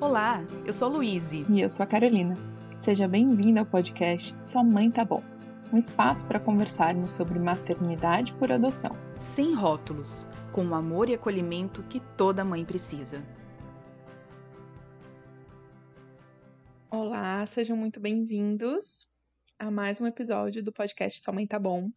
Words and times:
Olá, 0.00 0.44
eu 0.64 0.72
sou 0.72 0.88
Luíse. 0.88 1.44
E 1.50 1.60
eu 1.60 1.68
sou 1.68 1.82
a 1.82 1.86
Carolina. 1.86 2.34
Seja 2.80 3.08
bem-vinda 3.08 3.58
ao 3.58 3.66
podcast 3.66 4.40
Sua 4.40 4.62
Mãe 4.62 4.90
Tá 4.92 5.04
Bom 5.04 5.24
um 5.72 5.76
espaço 5.76 6.24
para 6.26 6.38
conversarmos 6.38 7.10
sobre 7.10 7.38
maternidade 7.38 8.32
por 8.34 8.50
adoção. 8.50 8.96
Sem 9.18 9.52
rótulos, 9.54 10.26
com 10.52 10.64
o 10.64 10.74
amor 10.74 11.10
e 11.10 11.14
acolhimento 11.14 11.82
que 11.82 12.00
toda 12.16 12.44
mãe 12.44 12.64
precisa. 12.64 13.22
Olá, 16.88 17.44
sejam 17.46 17.76
muito 17.76 17.98
bem-vindos 17.98 19.06
a 19.58 19.68
mais 19.68 20.00
um 20.00 20.06
episódio 20.06 20.62
do 20.62 20.72
podcast 20.72 21.20
Sua 21.20 21.34
Mãe 21.34 21.46
Tá 21.46 21.58
Bom. 21.58 21.90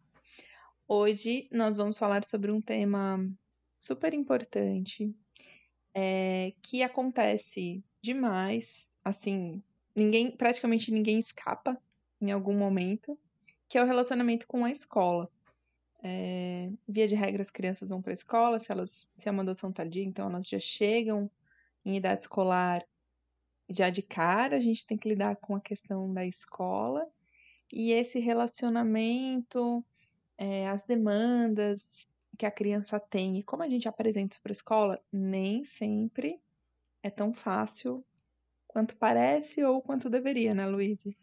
Hoje 0.86 1.48
nós 1.52 1.76
vamos 1.76 1.96
falar 1.96 2.24
sobre 2.24 2.50
um 2.50 2.60
tema 2.60 3.24
super 3.76 4.12
importante 4.12 5.14
é, 5.94 6.52
que 6.62 6.82
acontece 6.82 7.82
demais, 8.02 8.90
assim, 9.04 9.62
ninguém, 9.94 10.30
praticamente 10.30 10.90
ninguém 10.90 11.18
escapa 11.18 11.80
em 12.20 12.30
algum 12.32 12.56
momento, 12.56 13.18
que 13.68 13.78
é 13.78 13.82
o 13.82 13.86
relacionamento 13.86 14.46
com 14.46 14.64
a 14.64 14.70
escola. 14.70 15.30
É, 16.02 16.68
via 16.86 17.06
de 17.06 17.14
regra, 17.14 17.42
as 17.42 17.50
crianças 17.50 17.90
vão 17.90 18.02
para 18.02 18.12
a 18.12 18.14
escola, 18.14 18.58
se 18.58 18.72
elas 18.72 19.08
se 19.16 19.28
é 19.28 19.32
uma 19.32 19.42
adoção 19.42 19.72
tardia, 19.72 20.04
então 20.04 20.28
elas 20.28 20.48
já 20.48 20.58
chegam 20.58 21.30
em 21.84 21.96
idade 21.96 22.22
escolar 22.22 22.84
já 23.70 23.88
de 23.88 24.02
cara, 24.02 24.56
a 24.56 24.60
gente 24.60 24.84
tem 24.84 24.98
que 24.98 25.08
lidar 25.08 25.36
com 25.36 25.54
a 25.54 25.60
questão 25.60 26.12
da 26.12 26.26
escola 26.26 27.06
e 27.72 27.92
esse 27.92 28.18
relacionamento, 28.18 29.84
é, 30.36 30.68
as 30.68 30.82
demandas 30.82 31.80
que 32.36 32.44
a 32.44 32.50
criança 32.50 32.98
tem 32.98 33.38
e 33.38 33.42
como 33.42 33.62
a 33.62 33.68
gente 33.68 33.88
apresenta 33.88 34.34
isso 34.34 34.42
para 34.42 34.50
a 34.50 34.52
escola, 34.52 35.00
nem 35.12 35.64
sempre 35.64 36.40
é 37.02 37.10
tão 37.10 37.32
fácil 37.32 38.04
quanto 38.66 38.96
parece 38.96 39.62
ou 39.64 39.82
quanto 39.82 40.10
deveria, 40.10 40.54
né, 40.54 40.66
Luíse? 40.66 41.16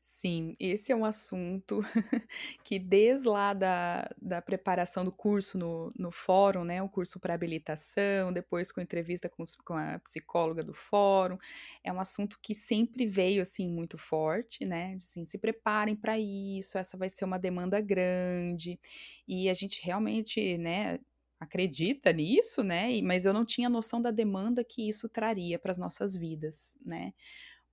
Sim, 0.00 0.54
esse 0.60 0.92
é 0.92 0.96
um 0.96 1.04
assunto 1.04 1.80
que 2.64 2.78
desde 2.78 3.28
lá 3.28 3.52
da, 3.52 4.08
da 4.20 4.40
preparação 4.40 5.04
do 5.04 5.10
curso 5.10 5.58
no, 5.58 5.92
no 5.98 6.10
fórum, 6.12 6.64
né, 6.64 6.82
o 6.82 6.88
curso 6.88 7.18
para 7.18 7.34
habilitação, 7.34 8.32
depois 8.32 8.70
com 8.70 8.80
entrevista 8.80 9.28
com, 9.28 9.42
com 9.64 9.74
a 9.74 9.98
psicóloga 9.98 10.62
do 10.62 10.72
fórum, 10.74 11.38
é 11.82 11.92
um 11.92 12.00
assunto 12.00 12.38
que 12.40 12.54
sempre 12.54 13.06
veio, 13.06 13.42
assim, 13.42 13.68
muito 13.68 13.98
forte, 13.98 14.64
né, 14.64 14.94
assim, 14.94 15.24
se 15.24 15.38
preparem 15.38 15.96
para 15.96 16.18
isso, 16.18 16.78
essa 16.78 16.96
vai 16.96 17.08
ser 17.08 17.24
uma 17.24 17.38
demanda 17.38 17.80
grande, 17.80 18.78
e 19.26 19.48
a 19.48 19.54
gente 19.54 19.84
realmente, 19.84 20.56
né, 20.58 20.98
acredita 21.38 22.12
nisso, 22.12 22.62
né? 22.62 23.00
Mas 23.02 23.24
eu 23.24 23.32
não 23.32 23.44
tinha 23.44 23.68
noção 23.68 24.00
da 24.00 24.10
demanda 24.10 24.64
que 24.64 24.88
isso 24.88 25.08
traria 25.08 25.58
para 25.58 25.70
as 25.70 25.78
nossas 25.78 26.16
vidas, 26.16 26.76
né? 26.84 27.12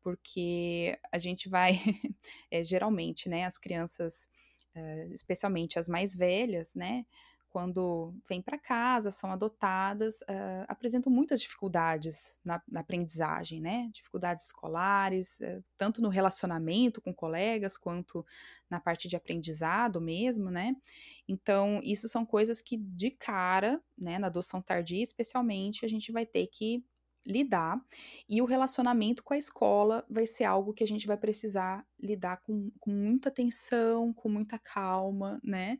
Porque 0.02 0.98
a 1.12 1.18
gente 1.18 1.50
vai, 1.50 1.74
é, 2.52 2.64
geralmente, 2.64 3.30
né? 3.30 3.46
As 3.46 3.58
crianças, 3.58 4.30
é, 4.76 5.08
especialmente 5.12 5.80
as 5.80 5.88
mais 5.88 6.14
velhas, 6.16 6.76
né? 6.76 7.06
Quando 7.54 8.16
vêm 8.28 8.42
para 8.42 8.58
casa, 8.58 9.12
são 9.12 9.32
adotadas, 9.32 10.22
uh, 10.22 10.66
apresentam 10.68 11.14
muitas 11.14 11.40
dificuldades 11.40 12.42
na, 12.44 12.60
na, 12.68 12.80
aprendizagem, 12.80 13.62
né? 13.62 13.92
Dificuldades 13.94 14.46
escolares, 14.46 15.40
uh, 15.40 15.64
tanto 15.78 16.02
no 16.02 16.10
relacionamento 16.10 17.00
com 17.00 17.14
colegas, 17.14 17.78
quanto 17.78 18.26
na 18.68 18.80
parte 18.80 19.08
de 19.08 19.16
aprendizado 19.16 20.02
mesmo, 20.02 20.50
né? 20.50 20.76
Então, 21.28 21.80
isso 21.84 22.10
são 22.10 22.26
coisas 22.26 22.60
que, 22.60 22.76
de 22.76 23.12
cara, 23.12 23.80
né, 23.96 24.18
na 24.18 24.28
adoção 24.28 24.60
tardia, 24.60 25.04
especialmente, 25.04 25.86
a 25.86 25.88
gente 25.88 26.12
vai 26.12 26.26
ter 26.26 26.48
que 26.48 26.84
lidar, 27.26 27.80
e 28.28 28.42
o 28.42 28.46
relacionamento 28.46 29.24
com 29.24 29.34
a 29.34 29.38
escola 29.38 30.04
vai 30.10 30.26
ser 30.26 30.44
algo 30.44 30.74
que 30.74 30.84
a 30.84 30.88
gente 30.88 31.06
vai 31.06 31.18
precisar 31.18 31.86
lidar 32.00 32.38
com, 32.38 32.72
com 32.80 32.92
muita 32.92 33.30
atenção, 33.30 34.12
com 34.12 34.28
muita 34.28 34.58
calma, 34.58 35.40
né? 35.44 35.78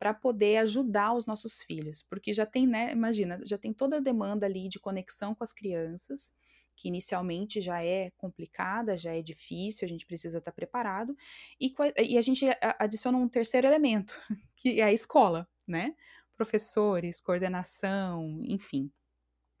Para 0.00 0.14
poder 0.14 0.56
ajudar 0.56 1.12
os 1.12 1.26
nossos 1.26 1.60
filhos, 1.60 2.02
porque 2.02 2.32
já 2.32 2.46
tem, 2.46 2.66
né, 2.66 2.90
imagina, 2.90 3.38
já 3.44 3.58
tem 3.58 3.70
toda 3.70 3.98
a 3.98 4.00
demanda 4.00 4.46
ali 4.46 4.66
de 4.66 4.80
conexão 4.80 5.34
com 5.34 5.44
as 5.44 5.52
crianças, 5.52 6.32
que 6.74 6.88
inicialmente 6.88 7.60
já 7.60 7.84
é 7.84 8.10
complicada, 8.16 8.96
já 8.96 9.14
é 9.14 9.20
difícil, 9.20 9.84
a 9.84 9.88
gente 9.88 10.06
precisa 10.06 10.38
estar 10.38 10.52
tá 10.52 10.54
preparado, 10.54 11.14
e, 11.60 11.74
e 11.98 12.16
a 12.16 12.20
gente 12.22 12.46
adiciona 12.78 13.18
um 13.18 13.28
terceiro 13.28 13.66
elemento, 13.66 14.18
que 14.56 14.80
é 14.80 14.84
a 14.84 14.92
escola, 14.92 15.46
né? 15.66 15.94
Professores, 16.34 17.20
coordenação, 17.20 18.40
enfim. 18.44 18.90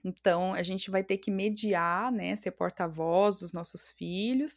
Então, 0.02 0.54
a 0.54 0.62
gente 0.62 0.90
vai 0.90 1.04
ter 1.04 1.18
que 1.18 1.30
mediar, 1.30 2.10
né, 2.10 2.34
ser 2.34 2.52
porta-voz 2.52 3.38
dos 3.40 3.52
nossos 3.52 3.90
filhos 3.90 4.56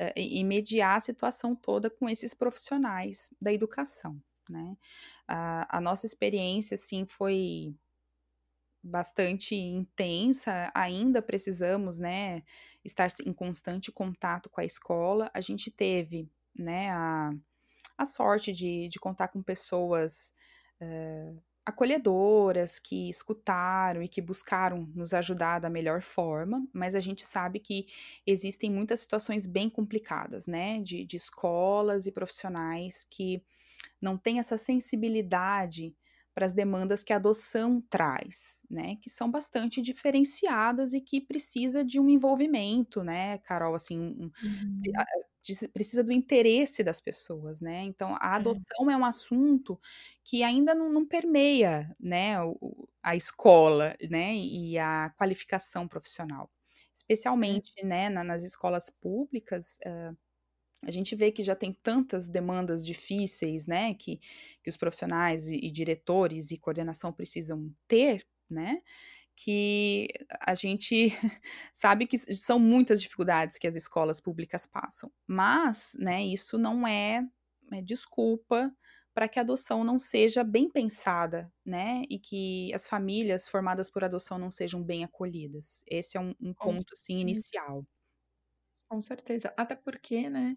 uh, 0.00 0.12
e 0.16 0.42
mediar 0.42 0.96
a 0.96 1.00
situação 1.00 1.54
toda 1.54 1.88
com 1.88 2.08
esses 2.08 2.34
profissionais 2.34 3.30
da 3.40 3.52
educação 3.52 4.20
né? 4.50 4.76
A, 5.32 5.80
nossa 5.80 6.06
experiência, 6.06 6.74
assim, 6.74 7.06
foi 7.06 7.72
bastante 8.82 9.54
intensa, 9.54 10.72
ainda 10.74 11.22
precisamos, 11.22 11.98
né, 11.98 12.42
estar 12.84 13.08
em 13.24 13.32
constante 13.32 13.92
contato 13.92 14.48
com 14.50 14.60
a 14.60 14.64
escola. 14.64 15.30
A 15.32 15.40
gente 15.40 15.70
teve, 15.70 16.28
né, 16.56 16.90
a, 16.90 17.30
a 17.96 18.04
sorte 18.04 18.52
de, 18.52 18.88
de 18.88 18.98
contar 18.98 19.28
com 19.28 19.42
pessoas 19.42 20.34
uh, 20.80 21.42
acolhedoras 21.64 22.78
que 22.80 23.08
escutaram 23.08 24.02
e 24.02 24.08
que 24.08 24.20
buscaram 24.20 24.90
nos 24.94 25.12
ajudar 25.14 25.58
da 25.60 25.70
melhor 25.70 26.02
forma, 26.02 26.66
mas 26.72 26.94
a 26.94 27.00
gente 27.00 27.22
sabe 27.22 27.60
que 27.60 27.86
existem 28.26 28.70
muitas 28.70 29.00
situações 29.00 29.46
bem 29.46 29.70
complicadas, 29.70 30.46
né, 30.46 30.80
de, 30.80 31.04
de 31.04 31.16
escolas 31.16 32.06
e 32.06 32.12
profissionais 32.12 33.06
que 33.08 33.42
não 34.00 34.16
tem 34.16 34.38
essa 34.38 34.56
sensibilidade 34.56 35.94
para 36.34 36.46
as 36.46 36.54
demandas 36.54 37.02
que 37.02 37.12
a 37.12 37.16
adoção 37.16 37.82
traz, 37.90 38.64
né? 38.70 38.96
Que 39.02 39.10
são 39.10 39.30
bastante 39.30 39.82
diferenciadas 39.82 40.94
e 40.94 41.00
que 41.00 41.20
precisa 41.20 41.84
de 41.84 41.98
um 41.98 42.08
envolvimento, 42.08 43.02
né, 43.02 43.38
Carol? 43.38 43.74
Assim, 43.74 43.98
um, 43.98 44.30
uhum. 44.42 44.82
precisa 45.72 46.04
do 46.04 46.12
interesse 46.12 46.84
das 46.84 47.00
pessoas, 47.00 47.60
né? 47.60 47.82
Então, 47.82 48.16
a 48.20 48.34
é. 48.34 48.36
adoção 48.36 48.90
é, 48.90 48.94
é 48.94 48.96
um 48.96 49.04
assunto 49.04 49.78
que 50.24 50.42
ainda 50.42 50.74
não, 50.74 50.90
não 50.90 51.04
permeia, 51.04 51.94
né, 51.98 52.36
a 53.02 53.16
escola, 53.16 53.96
né, 54.08 54.34
e 54.36 54.78
a 54.78 55.10
qualificação 55.18 55.88
profissional, 55.88 56.50
especialmente, 56.92 57.72
é. 57.76 57.84
né, 57.84 58.08
nas 58.08 58.42
escolas 58.44 58.88
públicas. 58.88 59.78
Uh, 59.84 60.16
a 60.82 60.90
gente 60.90 61.14
vê 61.16 61.30
que 61.30 61.42
já 61.42 61.54
tem 61.54 61.72
tantas 61.72 62.28
demandas 62.28 62.86
difíceis, 62.86 63.66
né, 63.66 63.94
que, 63.94 64.18
que 64.62 64.70
os 64.70 64.76
profissionais 64.76 65.48
e, 65.48 65.56
e 65.56 65.70
diretores 65.70 66.50
e 66.50 66.58
coordenação 66.58 67.12
precisam 67.12 67.72
ter, 67.88 68.26
né, 68.48 68.82
que 69.36 70.08
a 70.40 70.54
gente 70.54 71.08
sabe 71.72 72.06
que 72.06 72.18
são 72.18 72.58
muitas 72.58 73.00
dificuldades 73.02 73.58
que 73.58 73.66
as 73.66 73.76
escolas 73.76 74.20
públicas 74.20 74.66
passam, 74.66 75.10
mas, 75.26 75.96
né, 75.98 76.22
isso 76.24 76.58
não 76.58 76.86
é, 76.86 77.26
é 77.72 77.82
desculpa 77.82 78.72
para 79.14 79.28
que 79.28 79.38
a 79.38 79.42
adoção 79.42 79.82
não 79.84 79.98
seja 79.98 80.44
bem 80.44 80.70
pensada, 80.70 81.52
né, 81.64 82.02
e 82.08 82.18
que 82.18 82.72
as 82.74 82.88
famílias 82.88 83.48
formadas 83.48 83.90
por 83.90 84.04
adoção 84.04 84.38
não 84.38 84.50
sejam 84.50 84.82
bem 84.82 85.04
acolhidas. 85.04 85.82
Esse 85.86 86.16
é 86.16 86.20
um, 86.20 86.34
um 86.40 86.54
ponto, 86.54 86.92
assim, 86.92 87.18
inicial. 87.18 87.84
Com 88.88 89.00
certeza, 89.00 89.54
até 89.56 89.76
porque, 89.76 90.28
né, 90.28 90.56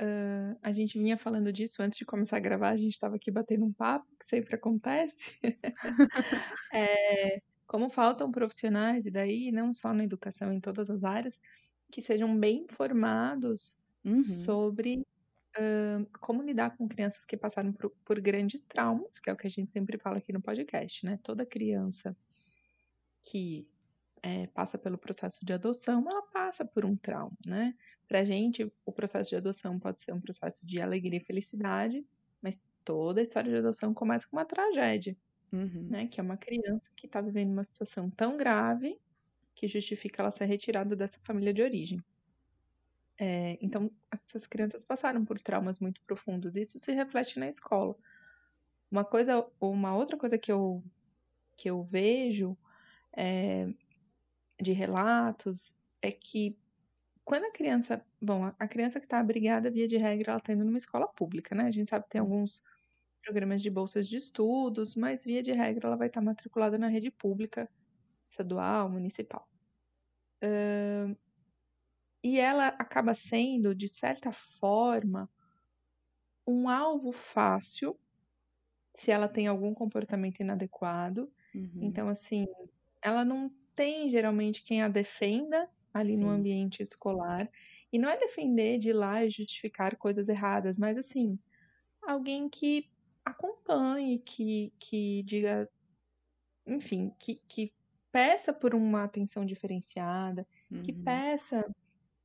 Uh, 0.00 0.56
a 0.62 0.72
gente 0.72 0.98
vinha 0.98 1.18
falando 1.18 1.52
disso 1.52 1.82
antes 1.82 1.98
de 1.98 2.06
começar 2.06 2.38
a 2.38 2.40
gravar, 2.40 2.70
a 2.70 2.76
gente 2.76 2.92
estava 2.92 3.16
aqui 3.16 3.30
batendo 3.30 3.66
um 3.66 3.72
papo, 3.72 4.06
que 4.18 4.26
sempre 4.26 4.54
acontece. 4.54 5.38
é, 6.72 7.42
como 7.66 7.90
faltam 7.90 8.32
profissionais, 8.32 9.04
e 9.04 9.10
daí 9.10 9.52
não 9.52 9.74
só 9.74 9.92
na 9.92 10.04
educação, 10.04 10.52
em 10.52 10.60
todas 10.60 10.88
as 10.88 11.04
áreas, 11.04 11.38
que 11.90 12.00
sejam 12.00 12.34
bem 12.38 12.62
informados 12.62 13.76
uhum. 14.02 14.20
sobre 14.20 15.04
uh, 15.58 16.06
como 16.18 16.42
lidar 16.42 16.76
com 16.76 16.88
crianças 16.88 17.26
que 17.26 17.36
passaram 17.36 17.72
por, 17.72 17.90
por 18.04 18.20
grandes 18.20 18.62
traumas, 18.62 19.18
que 19.18 19.28
é 19.28 19.32
o 19.32 19.36
que 19.36 19.46
a 19.46 19.50
gente 19.50 19.70
sempre 19.70 19.98
fala 19.98 20.16
aqui 20.16 20.32
no 20.32 20.40
podcast, 20.40 21.04
né? 21.04 21.18
Toda 21.22 21.44
criança 21.44 22.16
que 23.22 23.68
é, 24.22 24.46
passa 24.48 24.76
pelo 24.78 24.98
processo 24.98 25.44
de 25.44 25.52
adoção, 25.52 26.04
ela 26.08 26.22
passa 26.22 26.64
por 26.64 26.84
um 26.84 26.96
trauma, 26.96 27.36
né? 27.46 27.74
Pra 28.06 28.24
gente, 28.24 28.70
o 28.84 28.92
processo 28.92 29.30
de 29.30 29.36
adoção 29.36 29.78
pode 29.78 30.02
ser 30.02 30.12
um 30.12 30.20
processo 30.20 30.64
de 30.66 30.80
alegria 30.80 31.18
e 31.18 31.24
felicidade, 31.24 32.04
mas 32.42 32.64
toda 32.84 33.20
a 33.20 33.22
história 33.22 33.50
de 33.50 33.58
adoção 33.58 33.94
começa 33.94 34.26
com 34.28 34.36
uma 34.36 34.44
tragédia, 34.44 35.16
uhum. 35.52 35.88
né? 35.88 36.06
Que 36.06 36.20
é 36.20 36.22
uma 36.22 36.36
criança 36.36 36.90
que 36.96 37.06
está 37.06 37.20
vivendo 37.20 37.52
uma 37.52 37.64
situação 37.64 38.10
tão 38.10 38.36
grave 38.36 38.98
que 39.54 39.68
justifica 39.68 40.22
ela 40.22 40.30
ser 40.30 40.46
retirada 40.46 40.96
dessa 40.96 41.18
família 41.20 41.52
de 41.52 41.62
origem. 41.62 42.02
É, 43.18 43.58
então, 43.60 43.90
essas 44.10 44.46
crianças 44.46 44.84
passaram 44.84 45.24
por 45.24 45.38
traumas 45.38 45.78
muito 45.78 46.00
profundos. 46.02 46.56
Isso 46.56 46.78
se 46.78 46.92
reflete 46.92 47.38
na 47.38 47.48
escola. 47.48 47.94
Uma 48.90 49.04
coisa, 49.04 49.46
uma 49.60 49.94
outra 49.94 50.16
coisa 50.16 50.38
que 50.38 50.50
eu 50.50 50.82
que 51.54 51.68
eu 51.68 51.82
vejo 51.82 52.56
é, 53.14 53.68
de 54.60 54.72
relatos 54.72 55.74
é 56.02 56.12
que 56.12 56.56
quando 57.24 57.44
a 57.44 57.52
criança. 57.52 58.04
Bom, 58.20 58.52
a 58.58 58.66
criança 58.66 58.98
que 58.98 59.06
está 59.06 59.20
abrigada, 59.20 59.70
via 59.70 59.86
de 59.86 59.96
regra, 59.96 60.32
ela 60.32 60.38
está 60.38 60.52
indo 60.52 60.64
numa 60.64 60.78
escola 60.78 61.06
pública, 61.06 61.54
né? 61.54 61.64
A 61.64 61.70
gente 61.70 61.88
sabe 61.88 62.04
que 62.04 62.10
tem 62.10 62.20
alguns 62.20 62.62
programas 63.22 63.62
de 63.62 63.70
bolsas 63.70 64.08
de 64.08 64.16
estudos, 64.16 64.96
mas 64.96 65.24
via 65.24 65.42
de 65.42 65.52
regra 65.52 65.86
ela 65.86 65.96
vai 65.96 66.08
estar 66.08 66.20
matriculada 66.20 66.76
na 66.76 66.88
rede 66.88 67.10
pública, 67.10 67.70
estadual, 68.26 68.88
municipal. 68.90 69.48
Uh, 70.42 71.16
e 72.24 72.38
ela 72.38 72.68
acaba 72.68 73.14
sendo, 73.14 73.74
de 73.74 73.88
certa 73.88 74.32
forma, 74.32 75.30
um 76.46 76.68
alvo 76.68 77.12
fácil 77.12 77.98
se 78.94 79.10
ela 79.10 79.28
tem 79.28 79.46
algum 79.46 79.72
comportamento 79.72 80.40
inadequado. 80.40 81.32
Uhum. 81.54 81.78
Então, 81.82 82.08
assim, 82.08 82.46
ela 83.00 83.24
não 83.24 83.50
tem 83.74 84.10
geralmente 84.10 84.62
quem 84.62 84.82
a 84.82 84.88
defenda 84.88 85.68
ali 85.92 86.16
Sim. 86.16 86.24
no 86.24 86.30
ambiente 86.30 86.82
escolar. 86.82 87.50
E 87.92 87.98
não 87.98 88.08
é 88.08 88.16
defender 88.16 88.78
de 88.78 88.90
ir 88.90 88.92
lá 88.92 89.24
e 89.24 89.30
justificar 89.30 89.96
coisas 89.96 90.28
erradas, 90.28 90.78
mas 90.78 90.96
assim, 90.96 91.38
alguém 92.02 92.48
que 92.48 92.88
acompanhe, 93.24 94.18
que, 94.20 94.72
que 94.78 95.22
diga, 95.24 95.68
enfim, 96.66 97.12
que, 97.18 97.40
que 97.48 97.72
peça 98.12 98.52
por 98.52 98.74
uma 98.74 99.04
atenção 99.04 99.44
diferenciada, 99.44 100.46
uhum. 100.70 100.82
que 100.82 100.92
peça 100.92 101.68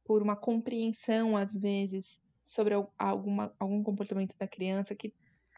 por 0.03 0.21
uma 0.21 0.35
compreensão, 0.35 1.35
às 1.35 1.57
vezes, 1.57 2.19
sobre 2.43 2.75
alguma, 2.97 3.53
algum 3.59 3.83
comportamento 3.83 4.37
da 4.37 4.47
criança 4.47 4.93
que, 4.95 5.13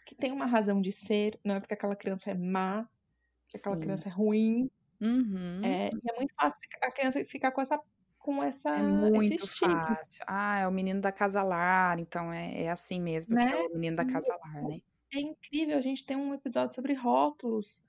que 0.06 0.16
tem 0.16 0.32
uma 0.32 0.46
razão 0.46 0.82
de 0.82 0.92
ser, 0.92 1.38
não 1.44 1.56
é 1.56 1.60
porque 1.60 1.74
aquela 1.74 1.96
criança 1.96 2.32
é 2.32 2.34
má, 2.34 2.88
que 3.50 3.58
aquela 3.58 3.76
Sim. 3.76 3.82
criança 3.82 4.08
é 4.08 4.12
ruim. 4.12 4.70
Uhum. 5.00 5.64
É, 5.64 5.90
e 5.90 6.12
é 6.12 6.16
muito 6.16 6.34
fácil 6.34 6.60
a 6.82 6.92
criança 6.92 7.24
ficar 7.26 7.52
com 7.52 7.62
essa 7.62 7.80
com 8.18 8.44
essa 8.44 8.72
É 8.72 8.82
muito 8.82 9.48
fácil. 9.48 10.24
Ah, 10.28 10.60
é 10.60 10.68
o 10.68 10.72
menino 10.72 11.00
da 11.00 11.14
casa 11.14 11.42
lar, 11.42 11.98
então 11.98 12.34
é, 12.34 12.64
é 12.64 12.70
assim 12.70 13.00
mesmo, 13.00 13.34
porque 13.34 13.48
é 13.48 13.52
né? 13.52 13.68
o 13.68 13.74
menino 13.74 13.96
da 13.96 14.06
casa 14.06 14.38
lar, 14.44 14.64
né? 14.64 14.82
É 15.14 15.20
incrível, 15.20 15.78
a 15.78 15.82
gente 15.82 16.06
tem 16.06 16.18
um 16.18 16.34
episódio 16.34 16.76
sobre 16.76 16.94
rótulos. 16.94 17.82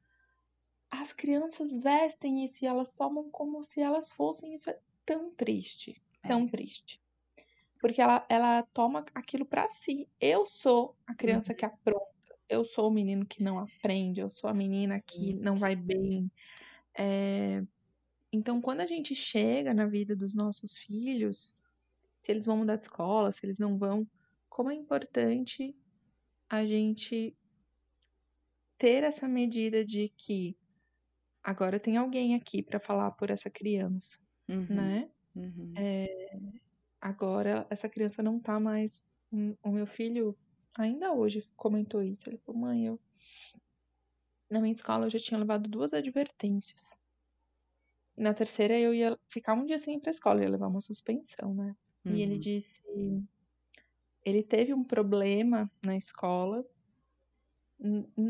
As 0.91 1.13
crianças 1.13 1.77
vestem 1.79 2.45
isso 2.45 2.65
e 2.65 2.69
elas 2.69 2.93
tomam 2.95 3.29
como 3.31 3.65
se 3.65 3.81
elas 3.81 4.11
fossem 4.11 4.55
isso. 4.55 4.71
É 4.71 4.79
tão 5.05 5.31
triste, 5.33 6.01
tão 6.23 6.45
é. 6.45 6.49
triste. 6.49 7.01
Porque 7.81 8.01
ela, 8.01 8.25
ela 8.29 8.63
toma 8.73 9.05
aquilo 9.15 9.45
para 9.45 9.69
si. 9.69 10.09
Eu 10.21 10.47
sou 10.47 10.97
a 11.07 11.15
criança 11.15 11.53
uhum. 11.53 11.57
que 11.57 11.65
apronta. 11.65 12.07
Eu 12.49 12.65
sou 12.65 12.89
o 12.89 12.93
menino 12.93 13.27
que 13.27 13.43
não 13.43 13.59
aprende. 13.59 14.21
Eu 14.21 14.31
sou 14.31 14.49
a 14.49 14.55
menina 14.55 15.01
que 15.01 15.35
não 15.35 15.57
vai 15.57 15.77
bem. 15.77 16.31
É... 16.99 17.63
Então, 18.33 18.61
quando 18.61 18.81
a 18.81 18.87
gente 18.87 19.15
chega 19.15 19.73
na 19.73 19.87
vida 19.87 20.15
dos 20.15 20.35
nossos 20.35 20.77
filhos, 20.77 21.57
se 22.21 22.33
eles 22.33 22.45
vão 22.45 22.59
mudar 22.59 22.77
de 22.77 22.85
escola, 22.85 23.33
se 23.33 23.47
eles 23.47 23.59
não 23.59 23.79
vão, 23.79 24.07
como 24.49 24.71
é 24.71 24.75
importante 24.75 25.75
a 26.49 26.65
gente 26.67 27.35
ter 28.77 29.03
essa 29.03 29.27
medida 29.27 29.85
de 29.85 30.09
que 30.11 30.57
agora 31.43 31.81
tem 31.81 31.97
alguém 31.97 32.35
aqui 32.35 32.63
para 32.63 32.79
falar 32.79 33.13
por 33.13 33.31
essa 33.31 33.49
criança, 33.49 34.19
uhum, 34.49 34.67
né? 34.69 35.11
Uhum. 35.35 35.73
É, 35.77 36.39
agora 37.01 37.67
essa 37.71 37.89
criança 37.89 38.23
não 38.23 38.39
tá 38.39 38.59
mais. 38.61 39.07
O 39.63 39.71
meu 39.71 39.87
filho 39.87 40.37
ainda 40.77 41.13
hoje 41.13 41.49
comentou 41.57 42.03
isso. 42.03 42.29
Ele 42.29 42.39
falou, 42.39 42.63
mãe, 42.63 42.87
eu 42.87 43.01
na 44.51 44.61
minha 44.61 44.73
escola 44.73 45.07
eu 45.07 45.11
já 45.11 45.19
tinha 45.19 45.39
levado 45.39 45.69
duas 45.69 45.93
advertências. 45.93 46.99
E 48.17 48.23
na 48.23 48.35
terceira 48.35 48.79
eu 48.79 48.95
ia 48.95 49.19
ficar 49.29 49.55
um 49.55 49.65
dia 49.65 49.79
sem 49.79 49.97
ir 49.97 50.01
pra 50.01 50.11
escola, 50.11 50.43
ia 50.43 50.51
levar 50.51 50.69
uma 50.69 50.81
suspensão, 50.81 51.55
né? 51.55 51.77
Uhum. 52.05 52.15
E 52.15 52.23
ele 52.23 52.35
uhum. 52.35 52.41
disse 52.41 52.83
ele 54.29 54.43
teve 54.43 54.75
um 54.75 54.85
problema 54.85 55.71
na 55.83 55.97
escola, 55.97 56.63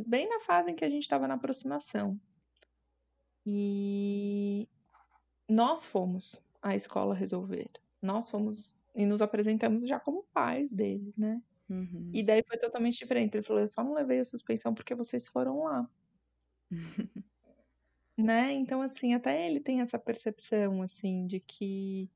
bem 0.06 0.28
na 0.28 0.40
fase 0.40 0.70
em 0.70 0.74
que 0.74 0.84
a 0.84 0.90
gente 0.90 1.02
estava 1.02 1.26
na 1.26 1.34
aproximação. 1.34 2.20
E 3.44 4.68
nós 5.48 5.84
fomos 5.84 6.40
à 6.62 6.76
escola 6.76 7.14
resolver. 7.14 7.70
Nós 8.00 8.30
fomos 8.30 8.76
e 8.94 9.06
nos 9.06 9.22
apresentamos 9.22 9.86
já 9.88 9.98
como 9.98 10.24
pais 10.32 10.70
dele, 10.70 11.12
né? 11.16 11.42
Uhum. 11.68 12.10
E 12.12 12.22
daí 12.22 12.44
foi 12.46 12.58
totalmente 12.58 12.98
diferente. 12.98 13.36
Ele 13.36 13.44
falou: 13.44 13.62
Eu 13.62 13.68
só 13.68 13.82
não 13.82 13.94
levei 13.94 14.20
a 14.20 14.24
suspensão 14.24 14.72
porque 14.72 14.94
vocês 14.94 15.26
foram 15.26 15.64
lá. 15.64 15.88
né? 18.16 18.52
Então, 18.52 18.82
assim, 18.82 19.14
até 19.14 19.46
ele 19.46 19.60
tem 19.60 19.80
essa 19.80 19.98
percepção, 19.98 20.82
assim, 20.82 21.26
de 21.26 21.40
que 21.40 22.10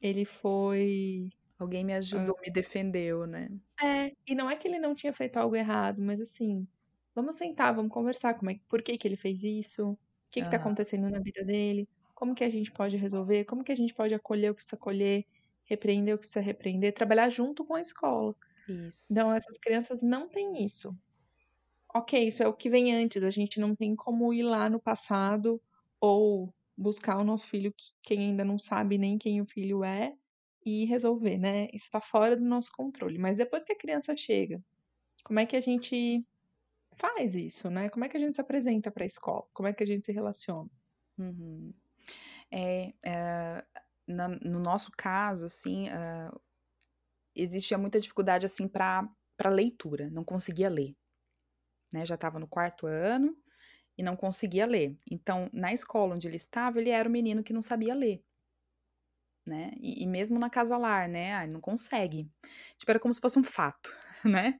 ele 0.00 0.24
foi 0.24 1.30
Alguém 1.58 1.84
me 1.84 1.94
ajudou, 1.94 2.36
me 2.42 2.50
defendeu, 2.50 3.26
né? 3.26 3.48
É, 3.80 4.12
e 4.26 4.34
não 4.34 4.50
é 4.50 4.56
que 4.56 4.68
ele 4.68 4.78
não 4.78 4.94
tinha 4.94 5.12
feito 5.12 5.36
algo 5.36 5.56
errado, 5.56 6.00
mas 6.00 6.20
assim, 6.20 6.66
vamos 7.14 7.36
sentar, 7.36 7.74
vamos 7.74 7.92
conversar, 7.92 8.34
como 8.34 8.50
é, 8.50 8.60
por 8.68 8.82
que 8.82 8.96
que 8.98 9.06
ele 9.06 9.16
fez 9.16 9.42
isso? 9.42 9.92
O 9.92 9.98
que 10.30 10.42
que 10.42 10.50
tá 10.50 10.56
acontecendo 10.56 11.08
na 11.10 11.20
vida 11.20 11.44
dele? 11.44 11.88
Como 12.14 12.34
que 12.34 12.44
a 12.44 12.50
gente 12.50 12.72
pode 12.72 12.96
resolver? 12.96 13.44
Como 13.44 13.64
que 13.64 13.72
a 13.72 13.74
gente 13.74 13.94
pode 13.94 14.14
acolher 14.14 14.50
o 14.50 14.54
que 14.54 14.62
precisa 14.62 14.76
acolher, 14.76 15.24
repreender 15.64 16.14
o 16.14 16.18
que 16.18 16.24
precisa 16.24 16.44
repreender, 16.44 16.92
trabalhar 16.92 17.28
junto 17.30 17.64
com 17.64 17.74
a 17.74 17.80
escola. 17.80 18.34
Isso. 18.68 19.12
Então, 19.12 19.32
essas 19.32 19.58
crianças 19.58 20.00
não 20.02 20.28
têm 20.28 20.64
isso. 20.64 20.96
Ok, 21.96 22.26
isso 22.26 22.42
é 22.42 22.48
o 22.48 22.52
que 22.52 22.68
vem 22.68 22.92
antes, 22.92 23.22
a 23.22 23.30
gente 23.30 23.60
não 23.60 23.74
tem 23.74 23.94
como 23.94 24.34
ir 24.34 24.42
lá 24.42 24.68
no 24.68 24.80
passado 24.80 25.62
ou 26.00 26.52
buscar 26.76 27.18
o 27.18 27.24
nosso 27.24 27.46
filho, 27.46 27.72
quem 28.02 28.30
ainda 28.30 28.44
não 28.44 28.58
sabe 28.58 28.98
nem 28.98 29.16
quem 29.16 29.40
o 29.40 29.46
filho 29.46 29.84
é, 29.84 30.16
e 30.66 30.84
resolver, 30.86 31.38
né? 31.38 31.68
Isso 31.72 31.84
está 31.84 32.00
fora 32.00 32.36
do 32.36 32.44
nosso 32.44 32.72
controle. 32.72 33.18
Mas 33.18 33.36
depois 33.36 33.64
que 33.64 33.72
a 33.72 33.78
criança 33.78 34.16
chega, 34.16 34.60
como 35.22 35.38
é 35.38 35.46
que 35.46 35.54
a 35.54 35.60
gente 35.60 36.26
faz 36.96 37.36
isso, 37.36 37.70
né? 37.70 37.88
Como 37.88 38.04
é 38.04 38.08
que 38.08 38.16
a 38.16 38.20
gente 38.20 38.34
se 38.34 38.40
apresenta 38.40 38.90
para 38.90 39.04
a 39.04 39.06
escola? 39.06 39.46
Como 39.52 39.68
é 39.68 39.72
que 39.72 39.82
a 39.82 39.86
gente 39.86 40.04
se 40.04 40.12
relaciona? 40.12 40.70
Uhum. 41.18 41.72
É, 42.50 42.92
é 43.02 43.64
na, 44.06 44.28
no 44.28 44.58
nosso 44.58 44.90
caso, 44.96 45.46
assim, 45.46 45.88
uh, 45.88 46.40
existia 47.34 47.78
muita 47.78 48.00
dificuldade 48.00 48.44
assim 48.46 48.68
para 48.68 49.08
leitura, 49.48 50.10
não 50.10 50.24
conseguia 50.24 50.68
ler. 50.68 50.94
Né? 51.94 52.06
Já 52.06 52.16
estava 52.16 52.40
no 52.40 52.48
quarto 52.48 52.86
ano 52.88 53.36
e 53.98 54.02
não 54.04 54.16
conseguia 54.16 54.66
ler. 54.66 54.96
Então, 55.10 55.50
na 55.52 55.72
escola 55.74 56.16
onde 56.16 56.28
ele 56.28 56.36
estava, 56.36 56.80
ele 56.80 56.90
era 56.90 57.08
o 57.08 57.12
menino 57.12 57.44
que 57.44 57.54
não 57.54 57.62
sabia 57.62 57.94
ler 57.94 58.24
né? 59.46 59.72
E, 59.80 60.02
e 60.04 60.06
mesmo 60.06 60.38
na 60.38 60.50
casa 60.50 60.76
lar, 60.76 61.08
né? 61.08 61.34
Ah, 61.34 61.46
não 61.46 61.60
consegue. 61.60 62.30
Tipo, 62.78 62.90
era 62.92 63.00
como 63.00 63.12
se 63.14 63.20
fosse 63.20 63.38
um 63.38 63.44
fato, 63.44 63.94
né? 64.24 64.58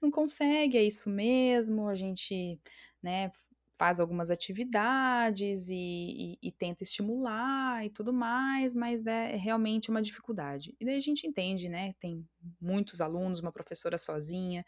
Não 0.00 0.10
consegue, 0.10 0.76
é 0.78 0.84
isso 0.84 1.08
mesmo, 1.10 1.88
a 1.88 1.94
gente, 1.94 2.60
né, 3.02 3.32
faz 3.76 3.98
algumas 3.98 4.30
atividades 4.30 5.68
e, 5.68 5.74
e, 5.74 6.48
e, 6.48 6.52
tenta 6.52 6.84
estimular 6.84 7.84
e 7.84 7.90
tudo 7.90 8.12
mais, 8.12 8.72
mas 8.72 9.02
né, 9.02 9.32
é 9.32 9.36
realmente 9.36 9.90
uma 9.90 10.00
dificuldade. 10.00 10.76
E 10.78 10.84
daí 10.84 10.96
a 10.96 11.00
gente 11.00 11.26
entende, 11.26 11.68
né? 11.68 11.94
Tem 11.98 12.24
muitos 12.60 13.00
alunos, 13.00 13.40
uma 13.40 13.52
professora 13.52 13.98
sozinha, 13.98 14.64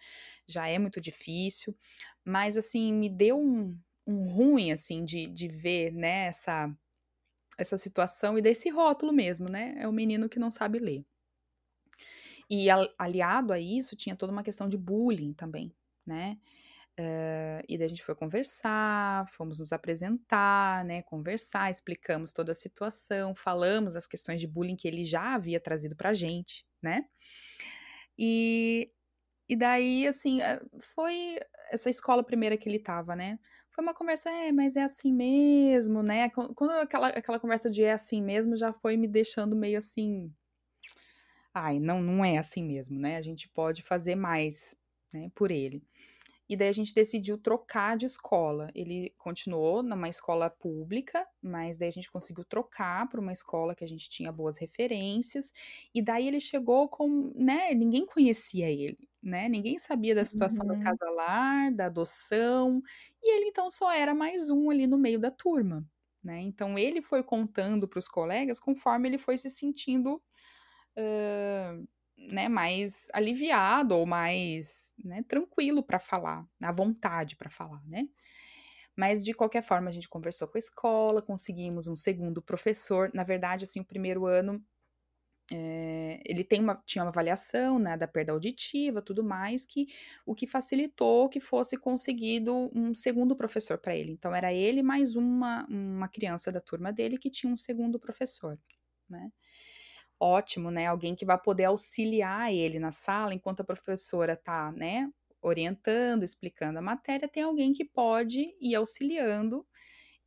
já 0.47 0.67
é 0.67 0.79
muito 0.79 1.01
difícil, 1.01 1.77
mas 2.25 2.57
assim, 2.57 2.93
me 2.93 3.09
deu 3.09 3.39
um, 3.39 3.79
um 4.07 4.33
ruim, 4.33 4.73
assim, 4.73 5.05
de, 5.05 5.29
de 5.29 5.49
ver, 5.49 5.93
né, 5.93 6.27
essa 6.27 6.75
essa 7.59 7.79
situação 7.79 8.37
e 8.39 8.43
desse 8.43 8.69
rótulo 8.69 9.13
mesmo, 9.13 9.49
né? 9.49 9.75
É 9.79 9.89
o 9.89 9.93
menino 9.93 10.29
que 10.29 10.39
não 10.39 10.51
sabe 10.51 10.79
ler. 10.79 11.07
E 12.49 12.69
aliado 12.99 13.53
a 13.53 13.59
isso, 13.59 13.97
tinha 13.97 14.15
toda 14.15 14.33
uma 14.33 14.43
questão 14.43 14.69
de 14.69 14.77
bullying 14.77 15.33
também, 15.33 15.75
né? 16.05 16.39
Uh, 16.99 17.61
e 17.69 17.77
daí 17.77 17.85
a 17.85 17.89
gente 17.89 18.03
foi 18.03 18.15
conversar, 18.15 19.29
fomos 19.29 19.59
nos 19.59 19.71
apresentar, 19.71 20.83
né? 20.85 21.03
Conversar, 21.03 21.71
explicamos 21.71 22.33
toda 22.33 22.53
a 22.53 22.55
situação, 22.55 23.35
falamos 23.35 23.93
das 23.93 24.07
questões 24.07 24.41
de 24.41 24.47
bullying 24.47 24.77
que 24.77 24.89
ele 24.89 25.05
já 25.05 25.35
havia 25.35 25.61
trazido 25.61 25.95
pra 25.95 26.15
gente, 26.15 26.65
né? 26.83 27.05
E, 28.19 28.91
e 29.49 29.57
daí, 29.57 30.07
assim, 30.07 30.41
eh, 30.41 30.61
foi 30.81 31.39
essa 31.71 31.91
escola 31.91 32.25
primeira 32.25 32.57
que 32.57 32.69
ele 32.69 32.79
tava, 32.79 33.15
né? 33.15 33.39
Foi 33.71 33.85
uma 33.85 33.95
conversa, 33.95 34.31
é, 34.31 34.51
mas 34.51 34.75
é 34.75 34.83
assim 34.83 35.13
mesmo, 35.13 36.03
né? 36.03 36.31
Quando 36.31 36.71
aquela, 36.73 37.09
aquela 37.09 37.39
conversa 37.39 37.71
de 37.71 37.85
é 37.85 37.93
assim 37.93 38.23
mesmo 38.23 38.57
já 38.57 38.73
foi 38.73 38.97
me 38.97 39.07
deixando 39.07 39.55
meio 39.55 39.79
assim. 39.79 40.33
Ai, 41.53 41.79
não, 41.79 42.01
não 42.01 42.25
é 42.25 42.39
assim 42.39 42.65
mesmo, 42.65 42.99
né? 42.99 43.19
A 43.19 43.23
gente 43.23 43.49
pode 43.51 43.83
fazer 43.83 44.15
mais 44.15 44.75
né, 45.13 45.31
por 45.35 45.51
ele. 45.51 45.87
E 46.49 46.57
daí 46.57 46.69
a 46.69 46.73
gente 46.73 46.95
decidiu 46.95 47.37
trocar 47.39 47.97
de 47.97 48.07
escola. 48.07 48.71
Ele 48.75 49.13
continuou 49.19 49.83
numa 49.83 50.09
escola 50.09 50.49
pública, 50.49 51.27
mas 51.43 51.79
daí 51.79 51.89
a 51.89 51.93
gente 51.93 52.11
conseguiu 52.11 52.45
trocar 52.45 53.09
para 53.09 53.21
uma 53.21 53.33
escola 53.33 53.75
que 53.75 53.85
a 53.85 53.89
gente 53.89 54.09
tinha 54.09 54.31
boas 54.31 54.57
referências. 54.57 55.53
E 55.95 56.01
daí 56.03 56.29
ele 56.29 56.41
chegou 56.41 56.89
com, 56.89 57.33
né? 57.35 57.75
Ninguém 57.75 58.07
conhecia 58.07 58.71
ele 58.71 59.09
né? 59.27 59.49
Ninguém 59.49 59.77
sabia 59.77 60.15
da 60.15 60.25
situação 60.25 60.65
uhum. 60.67 60.79
do 60.79 60.83
casalar, 60.83 61.75
da 61.75 61.87
adoção, 61.87 62.81
e 63.21 63.35
ele 63.37 63.47
então 63.47 63.69
só 63.69 63.93
era 63.93 64.15
mais 64.15 64.49
um 64.49 64.71
ali 64.71 64.87
no 64.87 64.97
meio 64.97 65.19
da 65.19 65.33
turma, 65.33 65.85
né? 66.23 66.41
Então 66.43 66.79
ele 66.79 67.03
foi 67.03 67.25
contando 67.25 67.89
para 67.89 67.99
os 67.99 68.07
colegas 68.09 68.61
conforme 68.61 69.09
ele 69.09 69.19
foi 69.19 69.37
se 69.37 69.51
sentindo 69.51 70.23
uh, 70.97 71.89
né, 72.17 72.49
mais 72.49 73.09
aliviado 73.13 73.97
ou 73.97 74.07
mais 74.07 74.95
né, 75.05 75.23
tranquilo 75.29 75.83
para 75.83 75.99
falar, 75.99 76.47
à 76.63 76.73
vontade 76.73 77.37
para 77.37 77.51
falar, 77.51 77.83
né? 77.87 78.09
Mas 78.97 79.25
de 79.25 79.35
qualquer 79.35 79.63
forma 79.63 79.89
a 79.89 79.93
gente 79.93 80.09
conversou 80.09 80.49
com 80.49 80.59
a 80.59 80.61
escola, 80.61 81.23
conseguimos 81.23 81.87
um 81.87 81.97
segundo 81.97 82.43
professor. 82.43 83.11
Na 83.15 83.25
verdade, 83.25 83.65
assim, 83.65 83.81
o 83.81 83.85
primeiro 83.85 84.27
ano 84.27 84.65
é, 85.53 86.21
ele 86.27 86.43
tem 86.45 86.61
uma, 86.61 86.75
tinha 86.87 87.05
uma 87.05 87.11
avaliação 87.11 87.79
né, 87.79 87.97
da 87.97 88.09
perda 88.09 88.33
auditiva, 88.33 89.01
tudo 89.03 89.23
mais, 89.23 89.65
que 89.65 89.87
o 90.27 90.35
que 90.35 90.47
facilitou 90.47 91.29
que 91.29 91.39
fosse 91.41 91.77
conseguido 91.77 92.71
um 92.75 92.95
segundo 92.95 93.37
professor 93.37 93.79
para 93.79 93.97
ele. 93.97 94.13
Então 94.13 94.35
era 94.35 94.53
ele 94.53 94.83
mais 94.83 95.15
uma, 95.17 95.65
uma 95.69 96.09
criança 96.09 96.51
da 96.51 96.61
turma 96.61 96.93
dele 96.93 97.19
que 97.19 97.31
tinha 97.31 97.53
um 97.53 97.57
segundo 97.57 97.99
professor, 97.99 98.59
né? 99.09 99.31
Ótimo, 100.21 100.71
né? 100.71 100.87
Alguém 100.87 101.15
que 101.15 101.27
vai 101.27 101.39
poder 101.39 101.65
auxiliar 101.65 102.53
ele 102.53 102.79
na 102.79 102.91
sala 102.93 103.35
enquanto 103.35 103.61
a 103.61 103.65
professora 103.65 104.33
está, 104.33 104.73
né, 104.73 105.11
orientando, 105.43 106.23
explicando 106.23 106.79
a 106.79 106.83
matéria, 106.83 107.29
tem 107.29 107.43
alguém 107.43 107.73
que 107.73 107.85
pode 107.85 108.57
ir 108.61 108.75
auxiliando 108.75 109.67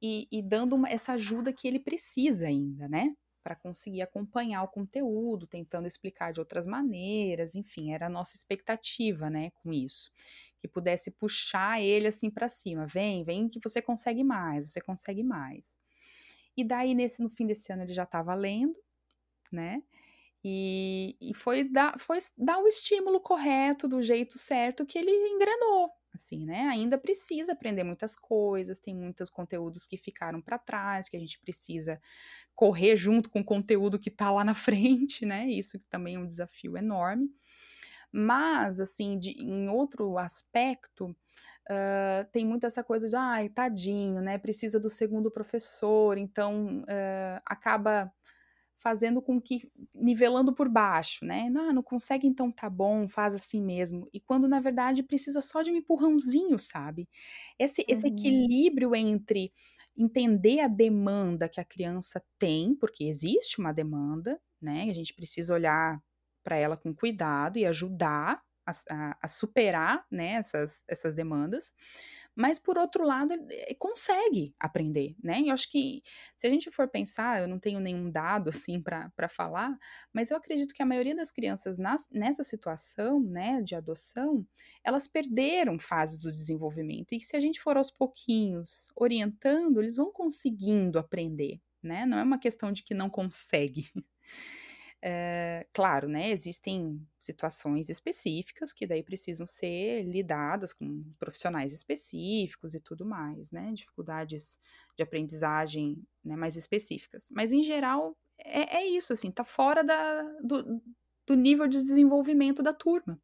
e, 0.01 0.27
e 0.31 0.41
dando 0.41 0.75
uma, 0.75 0.89
essa 0.89 1.13
ajuda 1.13 1.53
que 1.53 1.67
ele 1.67 1.79
precisa 1.79 2.48
ainda, 2.48 2.88
né? 2.88 3.13
para 3.43 3.55
conseguir 3.55 4.01
acompanhar 4.01 4.63
o 4.63 4.67
conteúdo, 4.67 5.48
tentando 5.48 5.88
explicar 5.88 6.31
de 6.31 6.39
outras 6.39 6.67
maneiras, 6.67 7.55
enfim, 7.55 7.91
era 7.93 8.05
a 8.08 8.10
nossa 8.10 8.36
expectativa, 8.36 9.29
né, 9.29 9.50
com 9.51 9.74
isso, 9.74 10.12
que 10.60 10.67
pudesse 10.67 11.10
puxar 11.12 11.81
ele 11.81 12.08
assim 12.08 12.29
para 12.29 12.48
cima, 12.48 12.86
vem, 12.86 13.24
vem 13.24 13.50
que 13.50 13.60
você 13.63 13.81
consegue 13.81 14.24
mais, 14.24 14.69
você 14.69 14.81
consegue 14.81 15.24
mais. 15.24 15.79
E 16.55 16.63
daí 16.63 16.93
nesse 16.93 17.24
no 17.24 17.29
fim 17.29 17.48
desse 17.48 17.72
ano 17.72 17.84
ele 17.84 17.93
já 17.93 18.03
estava 18.03 18.36
lendo, 18.36 18.75
né? 19.51 19.82
E, 20.44 21.18
e 21.20 21.34
foi 21.34 21.65
dar 21.65 22.00
foi 22.00 22.18
dar 22.38 22.60
o 22.60 22.68
estímulo 22.68 23.20
correto 23.20 23.88
do 23.88 24.01
jeito 24.01 24.38
certo 24.38 24.86
que 24.86 24.98
ele 24.98 25.12
engrenou, 25.12 25.89
assim, 26.13 26.46
né? 26.46 26.62
Ainda 26.68 26.98
precisa 26.98 27.51
aprender 27.51 27.84
muitas 27.84 28.15
coisas, 28.15 28.79
tem 28.79 28.96
muitos 28.96 29.29
conteúdos 29.29 29.86
que 29.86 29.98
ficaram 29.98 30.41
para 30.41 30.58
trás, 30.58 31.10
que 31.10 31.18
a 31.18 31.20
gente 31.20 31.39
precisa 31.39 32.00
correr 32.56 32.96
junto 32.96 33.29
com 33.29 33.41
o 33.41 33.46
conteúdo 33.46 34.00
que 34.00 34.10
está 34.10 34.32
lá 34.32 34.44
na 34.44 34.53
frente, 34.56 35.25
né? 35.25 35.48
Isso 35.48 35.79
também 35.89 36.15
é 36.15 36.20
um 36.20 36.27
desafio 36.27 36.77
enorme. 36.77 37.29
Mas, 38.12 38.79
assim, 38.79 39.20
de, 39.20 39.32
em 39.32 39.70
outro 39.70 40.18
aspecto, 40.18 41.06
uh, 41.70 42.25
tem 42.32 42.46
muito 42.46 42.65
essa 42.65 42.84
coisa 42.84 43.08
de, 43.08 43.15
ai, 43.15 43.50
tadinho, 43.50 44.22
né? 44.22 44.38
Precisa 44.38 44.79
do 44.79 44.89
segundo 44.89 45.29
professor, 45.29 46.18
então 46.18 46.82
uh, 46.82 47.41
acaba 47.46 48.12
fazendo 48.79 49.21
com 49.21 49.39
que 49.39 49.69
nivelando 49.95 50.53
por 50.53 50.69
baixo, 50.69 51.25
né? 51.25 51.50
Não, 51.50 51.71
não 51.71 51.83
consegue 51.83 52.27
então 52.27 52.51
tá 52.51 52.69
bom, 52.69 53.07
faz 53.07 53.36
assim 53.36 53.62
mesmo. 53.62 54.09
E 54.13 54.19
quando 54.19 54.48
na 54.48 54.59
verdade 54.59 55.03
precisa 55.03 55.41
só 55.41 55.62
de 55.62 55.71
um 55.71 55.75
empurrãozinho, 55.75 56.57
sabe? 56.57 57.07
Esse, 57.57 57.81
uhum. 57.81 57.86
esse 57.89 58.07
equilíbrio 58.07 58.95
entre 58.95 59.51
entender 59.98 60.62
a 60.62 60.67
demanda 60.67 61.50
que 61.50 61.59
a 61.59 61.65
criança 61.65 62.24
tem, 62.38 62.74
porque 62.74 63.03
existe 63.03 63.59
uma 63.59 63.74
demanda, 63.74 64.39
né? 64.62 64.88
A 64.89 64.93
gente 64.93 65.13
precisa 65.13 65.53
olhar 65.53 66.01
para 66.43 66.57
ela 66.57 66.77
com 66.77 66.93
cuidado 66.95 67.59
e 67.59 67.65
ajudar 67.65 68.41
a, 68.69 68.71
a, 68.91 69.17
a, 69.21 69.27
superar 69.27 70.05
né, 70.11 70.33
essas, 70.33 70.83
essas 70.88 71.15
demandas, 71.15 71.73
mas 72.35 72.57
por 72.57 72.77
outro 72.77 73.03
lado, 73.03 73.33
ele 73.33 73.75
consegue 73.77 74.55
aprender, 74.57 75.15
né? 75.21 75.41
E 75.41 75.49
eu 75.49 75.53
acho 75.53 75.69
que 75.69 76.01
se 76.35 76.47
a 76.47 76.49
gente 76.49 76.71
for 76.71 76.88
pensar, 76.88 77.41
eu 77.41 77.47
não 77.47 77.59
tenho 77.59 77.79
nenhum 77.79 78.09
dado 78.09 78.47
assim 78.49 78.81
para 78.81 79.29
falar, 79.29 79.77
mas 80.13 80.31
eu 80.31 80.38
acredito 80.38 80.73
que 80.73 80.81
a 80.81 80.85
maioria 80.85 81.15
das 81.15 81.31
crianças 81.31 81.77
nas, 81.77 82.07
nessa 82.11 82.43
situação, 82.43 83.19
né, 83.19 83.61
de 83.61 83.75
adoção, 83.75 84.47
elas 84.83 85.07
perderam 85.07 85.77
fases 85.77 86.19
do 86.19 86.31
desenvolvimento. 86.31 87.13
E 87.13 87.19
se 87.19 87.35
a 87.35 87.39
gente 87.39 87.59
for 87.59 87.75
aos 87.75 87.91
pouquinhos 87.91 88.88
orientando, 88.95 89.79
eles 89.79 89.97
vão 89.97 90.11
conseguindo 90.11 90.97
aprender, 90.97 91.59
né? 91.83 92.05
Não 92.05 92.17
é 92.17 92.23
uma 92.23 92.39
questão 92.39 92.71
de 92.71 92.83
que 92.83 92.93
não 92.93 93.09
consegue. 93.09 93.89
É, 95.01 95.62
claro, 95.74 96.10
né, 96.10 96.29
existem 96.29 97.08
situações 97.18 97.89
específicas 97.89 98.74
que 98.74 98.86
daí 98.86 99.01
precisam 99.01 99.48
ser 99.48 100.03
lidadas 100.03 100.74
com 100.74 101.03
profissionais 101.18 101.72
específicos 101.72 102.74
e 102.74 102.82
tudo 102.82 103.06
mais, 103.06 103.50
né, 103.51 103.72
dificuldades 103.74 104.60
de 104.98 105.03
aprendizagem 105.03 106.03
né, 106.24 106.36
mais 106.36 106.58
específicas. 106.58 107.29
Mas, 107.32 107.53
em 107.53 107.63
geral, 107.63 108.18
é, 108.38 108.77
é 108.79 108.88
isso, 108.88 109.13
assim, 109.13 109.32
tá 109.32 109.46
fora 109.46 109.84
da, 109.84 110.22
do, 110.44 110.82
do 111.25 111.36
nível 111.36 111.68
de 111.68 111.77
desenvolvimento 111.77 112.62
da 112.62 112.74
turma, 112.74 113.22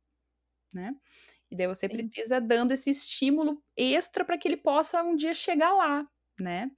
né? 0.74 0.96
E 1.52 1.56
daí 1.58 1.68
você 1.68 1.88
Sim. 1.88 1.90
precisa 1.90 2.42
dando 2.42 2.74
esse 2.74 2.90
estímulo 2.92 3.64
extra 3.78 4.26
para 4.26 4.38
que 4.38 4.48
ele 4.48 4.58
possa 4.58 5.04
um 5.04 5.16
dia 5.16 5.34
chegar 5.34 5.74
lá, 5.74 6.08
né? 6.40 6.72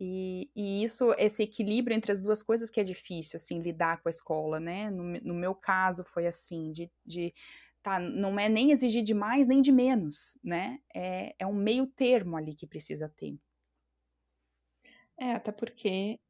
E, 0.00 0.48
e, 0.54 0.84
isso, 0.84 1.12
esse 1.18 1.42
equilíbrio 1.42 1.94
entre 1.96 2.12
as 2.12 2.22
duas 2.22 2.42
coisas 2.42 2.70
que 2.70 2.80
é 2.80 2.84
difícil, 2.84 3.36
assim, 3.36 3.58
lidar 3.58 4.00
com 4.00 4.08
a 4.08 4.10
escola, 4.10 4.60
né? 4.60 4.90
No, 4.90 5.02
no 5.02 5.34
meu 5.34 5.54
caso 5.54 6.04
foi 6.04 6.26
assim, 6.26 6.70
de, 6.70 6.90
de 7.04 7.34
tá, 7.82 7.98
não 7.98 8.38
é 8.38 8.48
nem 8.48 8.70
exigir 8.70 9.02
de 9.02 9.12
mais 9.12 9.46
nem 9.46 9.60
de 9.60 9.72
menos, 9.72 10.38
né? 10.42 10.78
É, 10.94 11.34
é 11.38 11.46
um 11.46 11.54
meio 11.54 11.86
termo 11.86 12.36
ali 12.36 12.54
que 12.54 12.66
precisa 12.66 13.08
ter. 13.08 13.36
É, 15.18 15.32
até 15.32 15.50
porque 15.50 16.20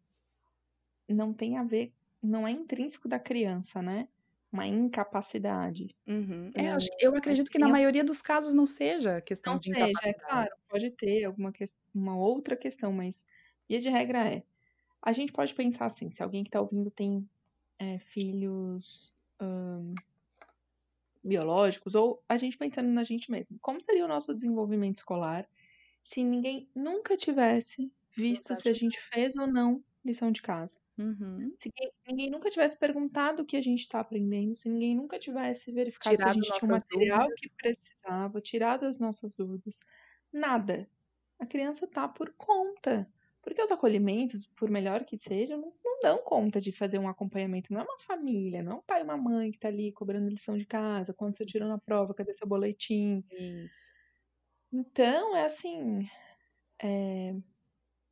não 1.07 1.35
tem 1.35 1.59
a 1.59 1.63
ver, 1.63 1.93
não 2.23 2.47
é 2.47 2.51
intrínseco 2.51 3.07
da 3.07 3.19
criança, 3.19 3.83
né? 3.83 4.09
Uma 4.51 4.67
incapacidade. 4.67 5.95
Uhum. 6.07 6.51
É, 6.57 6.73
eu, 6.73 6.79
eu 7.01 7.17
acredito 7.17 7.51
que 7.51 7.59
na 7.59 7.69
maioria 7.69 8.03
dos 8.03 8.23
casos 8.23 8.55
não 8.55 8.67
seja 8.67 9.21
questão 9.21 9.53
não 9.53 9.61
de 9.61 9.69
seja, 9.69 9.91
incapacidade. 9.91 10.17
É 10.17 10.27
claro, 10.27 10.51
pode 10.67 10.91
ter 10.93 11.25
alguma 11.25 11.53
que... 11.53 11.67
uma 11.95 12.17
outra 12.17 12.57
questão, 12.57 12.91
mas 12.91 13.23
Via 13.69 13.81
de 13.81 13.89
regra 13.89 14.27
é, 14.27 14.43
a 15.03 15.13
gente 15.13 15.33
pode 15.33 15.55
pensar 15.55 15.87
assim, 15.87 16.11
se 16.11 16.23
alguém 16.23 16.43
que 16.43 16.49
está 16.49 16.61
ouvindo 16.61 16.91
tem 16.91 17.29
é, 17.79 17.99
filhos 17.99 19.13
um, 19.41 19.95
biológicos, 21.23 21.95
ou 21.95 22.23
a 22.29 22.37
gente 22.37 22.57
pensando 22.57 22.89
na 22.89 23.05
gente 23.05 23.31
mesmo, 23.31 23.59
como 23.61 23.81
seria 23.81 24.05
o 24.05 24.09
nosso 24.09 24.35
desenvolvimento 24.35 24.97
escolar 24.97 25.49
se 26.03 26.25
ninguém 26.25 26.69
nunca 26.75 27.17
tivesse 27.17 27.93
visto 28.17 28.55
se 28.55 28.69
a 28.69 28.73
gente 28.73 28.99
fez 29.13 29.37
ou 29.37 29.47
não 29.47 29.85
lição 30.05 30.33
de 30.33 30.41
casa? 30.41 30.81
Uhum. 30.97 31.55
Se 31.57 31.71
ninguém 32.07 32.31
nunca 32.31 32.51
tivesse 32.51 32.77
perguntado 32.77 33.43
o 33.43 33.47
que 33.47 33.57
a 33.57 33.61
gente 33.61 33.81
está 33.81 34.01
aprendendo, 34.01 34.57
se 34.57 34.69
ninguém 34.69 34.97
nunca 34.97 35.19
tivesse 35.19 35.71
verificado 35.71 36.17
tirado 36.17 36.33
se 36.33 36.41
a 36.41 36.43
gente 36.43 36.59
tinha 36.59 36.69
o 36.69 36.73
material 36.73 37.29
dúvidas. 37.29 37.41
que 37.41 37.55
precisava, 37.57 38.41
tirado 38.41 38.87
as 38.87 38.99
nossas 38.99 39.35
dúvidas, 39.35 39.79
nada. 40.33 40.89
A 41.39 41.47
criança 41.47 41.87
tá 41.87 42.09
por 42.09 42.33
conta. 42.37 43.09
Porque 43.49 43.63
os 43.63 43.71
acolhimentos, 43.71 44.45
por 44.45 44.69
melhor 44.69 45.05
que 45.07 45.17
sejam, 45.17 45.73
não, 45.83 45.99
dão 46.03 46.19
conta 46.19 46.61
de 46.61 46.71
fazer 46.71 46.99
um 46.99 47.09
acompanhamento. 47.09 47.73
Não 47.73 47.81
é 47.81 47.85
uma 47.85 47.99
família, 47.99 48.63
não 48.63 48.73
é 48.73 48.75
um 48.75 48.83
pai 48.83 49.01
e 49.01 49.05
uma 49.05 49.17
mãe 49.17 49.51
que 49.51 49.59
tá 49.59 49.69
ali 49.69 49.91
cobrando 49.91 50.29
lição 50.29 50.59
de 50.59 50.67
casa, 50.67 51.15
quando 51.15 51.35
você 51.35 51.47
tirou 51.47 51.67
na 51.67 51.79
prova, 51.79 52.13
cadê 52.13 52.35
seu 52.35 52.47
boletim? 52.47 53.25
Isso. 53.31 53.91
Então, 54.71 55.35
é 55.35 55.47
assim. 55.47 56.07
É... 56.83 57.35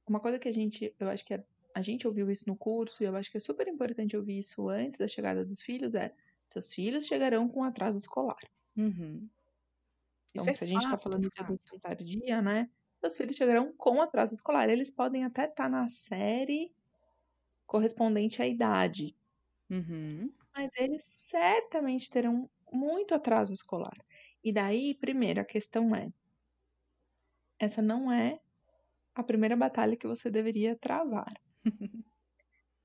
Uma 0.09 0.21
coisa 0.21 0.39
que 0.39 0.49
a 0.49 0.53
gente, 0.53 0.95
eu 0.99 1.11
acho 1.11 1.23
que 1.23 1.35
é, 1.35 1.45
a 1.75 1.83
gente 1.83 2.09
ouviu 2.09 2.31
isso 2.31 2.45
no 2.49 2.57
curso, 2.57 3.03
e 3.03 3.07
eu 3.07 3.15
acho 3.15 3.31
que 3.31 3.37
é 3.37 3.41
super 3.41 3.69
importante 3.69 4.17
ouvir 4.17 4.39
isso 4.39 4.71
antes 4.71 4.99
da 4.99 5.07
chegada 5.07 5.45
dos 5.45 5.61
filhos, 5.61 5.95
é 5.95 6.15
seus 6.49 6.73
filhos 6.73 7.05
chegarão 7.05 7.47
com 7.47 7.63
atraso 7.63 7.99
escolar. 7.99 8.41
Uhum. 8.75 9.29
Então, 10.31 10.43
isso 10.45 10.51
é 10.51 10.55
se 10.55 10.65
é 10.65 10.67
a 10.67 10.71
gente 10.71 10.85
está 10.85 10.97
falando 10.97 11.29
de 11.29 11.41
adoção 11.41 11.79
tardia, 11.79 12.41
né? 12.41 12.71
Seus 13.07 13.17
filhos 13.17 13.37
chegarão 13.37 13.73
com 13.77 14.01
atraso 14.01 14.35
escolar. 14.35 14.69
Eles 14.69 14.91
podem 14.91 15.25
até 15.25 15.45
estar 15.45 15.65
tá 15.65 15.69
na 15.69 15.89
série 15.89 16.75
correspondente 17.67 18.43
à 18.43 18.47
idade. 18.47 19.15
Uhum. 19.71 20.33
Mas 20.55 20.71
eles 20.77 21.03
certamente 21.29 22.11
terão 22.11 22.49
muito 22.73 23.15
atraso 23.15 23.53
escolar. 23.53 23.97
E 24.43 24.53
daí, 24.53 24.95
primeiro, 24.95 25.41
a 25.41 25.45
questão 25.45 25.95
é: 25.95 26.13
essa 27.59 27.83
não 27.83 28.11
é 28.11 28.41
a 29.15 29.23
primeira 29.23 29.57
batalha 29.57 29.97
que 29.97 30.07
você 30.07 30.31
deveria 30.31 30.77
travar. 30.77 31.35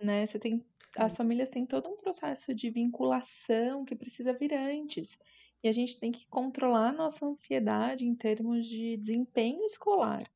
né? 0.01 0.25
Você 0.25 0.39
tem, 0.39 0.65
as 0.97 1.15
famílias 1.15 1.49
têm 1.49 1.65
todo 1.65 1.89
um 1.89 1.97
processo 1.97 2.53
de 2.53 2.69
vinculação 2.69 3.85
que 3.85 3.95
precisa 3.95 4.33
vir 4.33 4.53
antes. 4.53 5.17
E 5.63 5.67
a 5.67 5.71
gente 5.71 5.99
tem 5.99 6.11
que 6.11 6.27
controlar 6.27 6.89
a 6.89 6.93
nossa 6.93 7.25
ansiedade 7.25 8.05
em 8.05 8.15
termos 8.15 8.65
de 8.65 8.97
desempenho 8.97 9.63
escolar. 9.65 10.29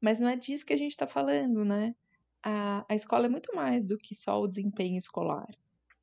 Mas 0.00 0.20
não 0.20 0.28
é 0.28 0.36
disso 0.36 0.66
que 0.66 0.72
a 0.72 0.76
gente 0.76 0.92
está 0.92 1.06
falando, 1.06 1.64
né? 1.64 1.94
A, 2.42 2.84
a 2.88 2.94
escola 2.94 3.26
é 3.26 3.28
muito 3.28 3.54
mais 3.54 3.86
do 3.86 3.98
que 3.98 4.14
só 4.14 4.40
o 4.40 4.48
desempenho 4.48 4.96
escolar, 4.96 5.48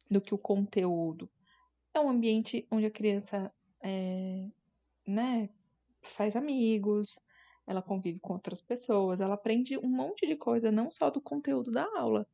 do 0.09 0.21
que 0.21 0.33
o 0.33 0.37
conteúdo. 0.37 1.29
É 1.93 1.99
um 1.99 2.09
ambiente 2.09 2.67
onde 2.71 2.85
a 2.85 2.91
criança 2.91 3.51
é, 3.81 4.47
né, 5.05 5.49
faz 6.01 6.35
amigos, 6.35 7.19
ela 7.65 7.81
convive 7.81 8.19
com 8.19 8.33
outras 8.33 8.61
pessoas, 8.61 9.19
ela 9.19 9.33
aprende 9.33 9.77
um 9.77 9.89
monte 9.89 10.25
de 10.25 10.35
coisa, 10.35 10.71
não 10.71 10.91
só 10.91 11.09
do 11.09 11.19
conteúdo 11.19 11.71
da 11.71 11.85
aula. 11.97 12.27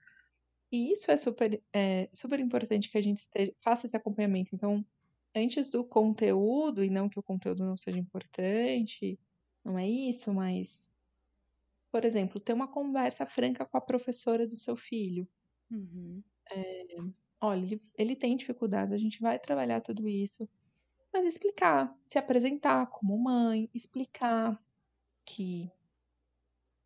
E 0.72 0.92
isso 0.92 1.10
é 1.12 1.18
super, 1.18 1.62
é, 1.72 2.10
super 2.14 2.40
importante 2.40 2.90
que 2.90 2.98
a 2.98 3.02
gente 3.02 3.20
esteja, 3.20 3.54
faça 3.62 3.86
esse 3.86 3.96
acompanhamento. 3.96 4.54
Então, 4.54 4.86
antes 5.36 5.70
do 5.70 5.84
conteúdo, 5.86 6.84
e 6.84 6.90
não 6.90 7.10
que 7.10 7.20
o 7.20 7.24
conteúdo 7.24 7.66
não 7.66 7.78
seja 7.78 7.98
importante, 8.00 9.20
não 9.64 9.78
é 9.78 9.88
isso, 9.88 10.34
mas, 10.34 10.82
por 11.92 12.06
exemplo, 12.06 12.40
ter 12.40 12.54
uma 12.54 12.68
conversa 12.68 13.26
franca 13.26 13.66
com 13.66 13.78
a 13.78 13.82
professora 13.82 14.48
do 14.48 14.58
seu 14.58 14.76
filho. 14.76 15.28
Uhum. 15.72 16.24
É, 16.52 16.86
olha, 17.42 17.66
ele, 17.66 17.82
ele 17.98 18.16
tem 18.16 18.36
dificuldade, 18.36 18.94
a 18.94 18.98
gente 18.98 19.22
vai 19.22 19.40
trabalhar 19.40 19.82
tudo 19.82 20.08
isso, 20.08 20.48
mas 21.14 21.26
explicar, 21.26 21.96
se 22.08 22.18
apresentar 22.18 22.88
como 22.88 23.18
mãe, 23.18 23.70
explicar 23.74 24.60
que 25.26 25.72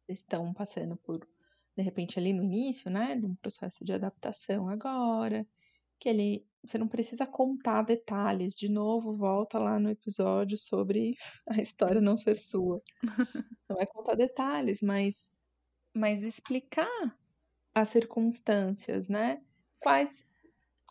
estão 0.07 0.53
passando 0.53 0.95
por, 0.97 1.27
de 1.75 1.83
repente, 1.83 2.19
ali 2.19 2.33
no 2.33 2.43
início, 2.43 2.89
né, 2.89 3.15
de 3.15 3.25
um 3.25 3.35
processo 3.35 3.83
de 3.83 3.93
adaptação 3.93 4.69
agora, 4.69 5.47
que 5.99 6.09
ele, 6.09 6.47
você 6.67 6.77
não 6.77 6.87
precisa 6.87 7.25
contar 7.27 7.83
detalhes, 7.83 8.55
de 8.55 8.69
novo, 8.69 9.15
volta 9.17 9.59
lá 9.59 9.79
no 9.79 9.89
episódio 9.89 10.57
sobre 10.57 11.15
a 11.49 11.61
história 11.61 12.01
não 12.01 12.17
ser 12.17 12.37
sua. 12.37 12.81
Não 13.69 13.77
vai 13.77 13.87
contar 13.87 14.15
detalhes, 14.15 14.81
mas, 14.81 15.27
mas 15.95 16.23
explicar 16.23 17.17
as 17.75 17.89
circunstâncias, 17.89 19.07
né? 19.07 19.41
Quais 19.79 20.27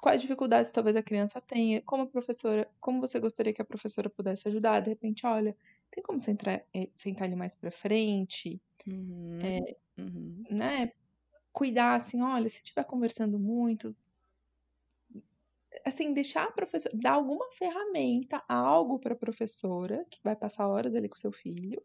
quais 0.02 0.22
dificuldades 0.22 0.70
talvez 0.72 0.96
a 0.96 1.02
criança 1.02 1.40
tenha, 1.40 1.82
como 1.82 2.04
a 2.04 2.08
professora, 2.08 2.70
como 2.80 3.00
você 3.00 3.20
gostaria 3.20 3.54
que 3.54 3.62
a 3.62 3.64
professora 3.66 4.10
pudesse 4.10 4.48
ajudar, 4.48 4.80
de 4.80 4.90
repente, 4.90 5.26
olha, 5.26 5.56
tem 5.90 6.02
como 6.04 6.20
sentar, 6.20 6.66
eh, 6.74 6.90
sentar 6.94 7.26
ele 7.28 7.36
mais 7.36 7.56
para 7.56 7.70
frente, 7.72 8.62
Uhum. 8.86 9.60
é, 9.66 9.76
Uhum. 9.98 10.46
né? 10.50 10.92
Cuidar 11.52 11.96
assim, 11.96 12.22
olha, 12.22 12.48
se 12.48 12.58
estiver 12.58 12.84
conversando 12.84 13.38
muito, 13.38 13.96
assim, 15.86 16.12
deixar 16.12 16.44
a 16.48 16.52
professora, 16.52 16.96
dar 16.96 17.12
alguma 17.12 17.48
ferramenta, 17.52 18.42
algo 18.48 18.98
para 18.98 19.14
a 19.14 19.16
professora 19.16 20.04
que 20.10 20.20
vai 20.22 20.34
passar 20.34 20.66
horas 20.68 20.94
ali 20.94 21.08
com 21.08 21.16
seu 21.16 21.30
filho, 21.30 21.80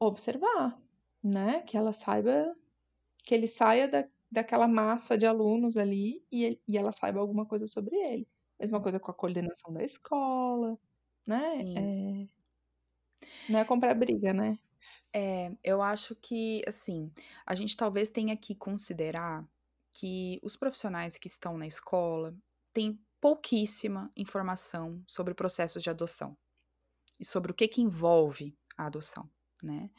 observar, 0.00 0.76
né? 1.22 1.62
Que 1.62 1.76
ela 1.76 1.92
saiba, 1.92 2.56
que 3.22 3.34
ele 3.34 3.46
saia 3.46 3.86
da, 3.86 4.04
daquela 4.30 4.66
massa 4.66 5.16
de 5.16 5.26
alunos 5.26 5.76
ali 5.76 6.24
e, 6.30 6.60
e 6.66 6.76
ela 6.76 6.90
saiba 6.90 7.20
alguma 7.20 7.46
coisa 7.46 7.68
sobre 7.68 7.94
ele. 7.96 8.28
Mesma 8.58 8.82
coisa 8.82 8.98
com 8.98 9.10
a 9.12 9.14
coordenação 9.14 9.72
da 9.72 9.84
escola, 9.84 10.76
né? 11.24 11.62
É... 11.76 12.28
Não 13.48 13.60
é 13.60 13.64
comprar 13.64 13.94
briga, 13.94 14.32
né? 14.32 14.58
É, 15.12 15.52
eu 15.62 15.82
acho 15.82 16.16
que, 16.16 16.62
assim, 16.66 17.12
a 17.46 17.54
gente 17.54 17.76
talvez 17.76 18.08
tenha 18.08 18.36
que 18.36 18.54
considerar 18.56 19.46
que 20.00 20.40
os 20.42 20.56
profissionais 20.56 21.18
que 21.18 21.28
estão 21.28 21.58
na 21.58 21.66
escola 21.66 22.34
têm 22.72 23.00
pouquíssima 23.20 24.10
informação 24.16 25.02
sobre 25.08 25.34
processos 25.34 25.82
de 25.82 25.90
adoção 25.90 26.36
e 27.20 27.24
sobre 27.26 27.52
o 27.52 27.54
que 27.54 27.68
que 27.68 27.82
envolve 27.82 28.56
a 28.78 28.86
adoção, 28.86 29.30
né? 29.62 29.90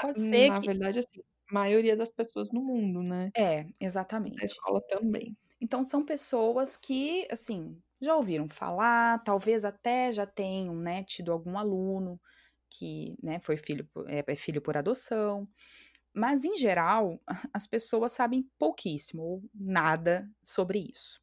Pode 0.00 0.20
ser 0.20 0.52
Na 0.52 0.60
que 0.60 0.68
verdade, 0.68 1.00
assim, 1.00 1.22
a 1.50 1.54
maioria 1.54 1.96
das 1.96 2.12
pessoas 2.12 2.50
no 2.52 2.62
mundo, 2.64 3.02
né? 3.02 3.32
é, 3.36 3.66
Na 4.40 4.44
exatamente. 4.44 4.46
escola 4.46 4.80
também. 4.88 5.36
Então 5.60 5.84
são 5.84 6.04
pessoas 6.04 6.76
que, 6.76 7.26
assim, 7.30 7.80
já 8.00 8.16
ouviram 8.16 8.48
falar, 8.48 9.22
talvez 9.24 9.64
até 9.64 10.10
já 10.12 10.26
tenham, 10.26 10.74
né, 10.76 11.04
tido 11.04 11.32
algum 11.32 11.58
aluno 11.58 12.20
que, 12.70 13.16
né, 13.22 13.40
foi 13.40 13.56
filho 13.56 13.88
é, 14.08 14.24
é 14.26 14.36
filho 14.36 14.62
por 14.62 14.76
adoção, 14.76 15.48
mas 16.14 16.44
em 16.44 16.56
geral 16.56 17.20
as 17.52 17.66
pessoas 17.66 18.12
sabem 18.12 18.48
pouquíssimo 18.58 19.22
ou 19.22 19.42
nada 19.54 20.28
sobre 20.42 20.78
isso. 20.92 21.20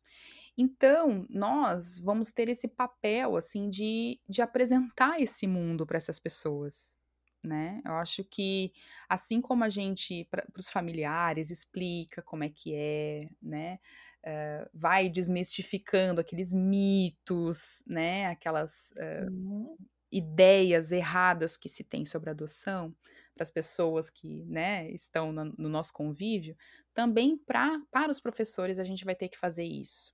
Então 0.57 1.25
nós 1.29 1.99
vamos 1.99 2.31
ter 2.31 2.49
esse 2.49 2.67
papel 2.67 3.35
assim 3.35 3.69
de, 3.69 4.19
de 4.27 4.41
apresentar 4.41 5.21
esse 5.21 5.45
mundo 5.47 5.85
para 5.85 5.97
essas 5.97 6.19
pessoas. 6.19 6.97
Né? 7.43 7.81
Eu 7.85 7.93
acho 7.93 8.23
que 8.23 8.73
assim 9.07 9.39
como 9.39 9.63
a 9.63 9.69
gente 9.69 10.25
para 10.25 10.45
os 10.57 10.69
familiares 10.69 11.51
explica 11.51 12.21
como 12.23 12.43
é 12.43 12.49
que 12.49 12.73
é, 12.75 13.29
né? 13.41 13.79
Uh, 14.25 14.69
vai 14.73 15.07
desmistificando 15.09 16.19
aqueles 16.19 16.51
mitos, 16.51 17.83
né? 17.87 18.25
Aquelas 18.25 18.91
uh, 18.97 19.29
Uhum. 19.29 19.77
ideias 20.11 20.91
erradas 20.91 21.57
que 21.57 21.69
se 21.69 21.83
tem 21.83 22.05
sobre 22.05 22.29
adoção 22.29 22.95
para 23.37 23.43
as 23.43 23.51
pessoas 23.51 24.09
que 24.09 24.43
né, 24.45 24.89
estão 24.91 25.31
no, 25.31 25.45
no 25.57 25.69
nosso 25.69 25.93
convívio, 25.93 26.57
também 26.93 27.37
pra, 27.37 27.79
para 27.91 28.11
os 28.11 28.19
professores 28.19 28.79
a 28.79 28.83
gente 28.83 29.05
vai 29.05 29.15
ter 29.15 29.29
que 29.29 29.37
fazer 29.37 29.63
isso, 29.63 30.11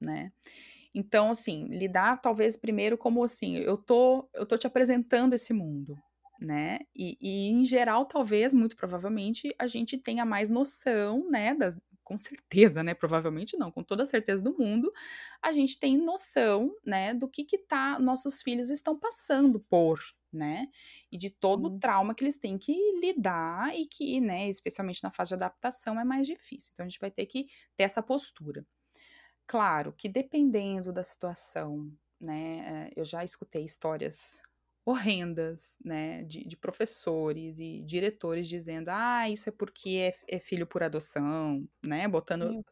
né? 0.00 0.32
Então, 0.94 1.30
assim, 1.30 1.66
lidar 1.66 2.20
talvez 2.20 2.56
primeiro 2.56 2.96
como 2.96 3.22
assim, 3.22 3.56
eu 3.56 3.76
tô, 3.76 4.28
eu 4.34 4.46
tô 4.46 4.56
te 4.58 4.66
apresentando 4.66 5.34
esse 5.34 5.52
mundo, 5.52 5.96
né? 6.40 6.80
E, 6.96 7.16
e 7.20 7.48
em 7.48 7.64
geral, 7.64 8.06
talvez, 8.06 8.54
muito 8.54 8.76
provavelmente, 8.76 9.54
a 9.58 9.66
gente 9.66 9.98
tenha 9.98 10.24
mais 10.24 10.48
noção, 10.48 11.28
né, 11.30 11.54
das, 11.54 11.78
com 12.02 12.18
certeza, 12.18 12.82
né? 12.82 12.92
Provavelmente 12.94 13.56
não, 13.56 13.70
com 13.70 13.84
toda 13.84 14.02
a 14.02 14.06
certeza 14.06 14.42
do 14.42 14.56
mundo, 14.58 14.92
a 15.40 15.52
gente 15.52 15.78
tem 15.78 15.96
noção, 15.96 16.74
né, 16.84 17.14
do 17.14 17.28
que 17.28 17.44
que 17.44 17.58
tá, 17.58 17.98
nossos 18.00 18.42
filhos 18.42 18.70
estão 18.70 18.98
passando 18.98 19.60
por, 19.60 20.00
né? 20.32 20.66
E 21.10 21.18
de 21.18 21.30
todo 21.30 21.68
Sim. 21.68 21.74
o 21.74 21.78
trauma 21.78 22.14
que 22.14 22.22
eles 22.24 22.38
têm 22.38 22.56
que 22.56 22.72
lidar 23.00 23.74
e 23.76 23.86
que, 23.86 24.20
né, 24.20 24.48
especialmente 24.48 25.02
na 25.02 25.10
fase 25.10 25.30
de 25.30 25.34
adaptação, 25.34 25.98
é 25.98 26.04
mais 26.04 26.26
difícil. 26.26 26.70
Então 26.72 26.86
a 26.86 26.88
gente 26.88 27.00
vai 27.00 27.10
ter 27.10 27.26
que 27.26 27.46
ter 27.76 27.84
essa 27.84 28.02
postura. 28.02 28.64
Claro 29.46 29.92
que 29.92 30.08
dependendo 30.08 30.92
da 30.92 31.02
situação, 31.02 31.90
né, 32.20 32.88
eu 32.94 33.04
já 33.04 33.24
escutei 33.24 33.64
histórias 33.64 34.40
horrendas, 34.84 35.76
né, 35.84 36.22
de, 36.24 36.44
de, 36.44 36.56
professores 36.56 37.58
e 37.60 37.82
diretores 37.82 38.48
dizendo, 38.48 38.88
ah, 38.88 39.28
isso 39.28 39.48
é 39.48 39.52
porque 39.52 40.14
é, 40.28 40.36
é 40.36 40.38
filho 40.38 40.66
por 40.66 40.82
adoção, 40.82 41.68
né, 41.82 42.08
botando 42.08 42.64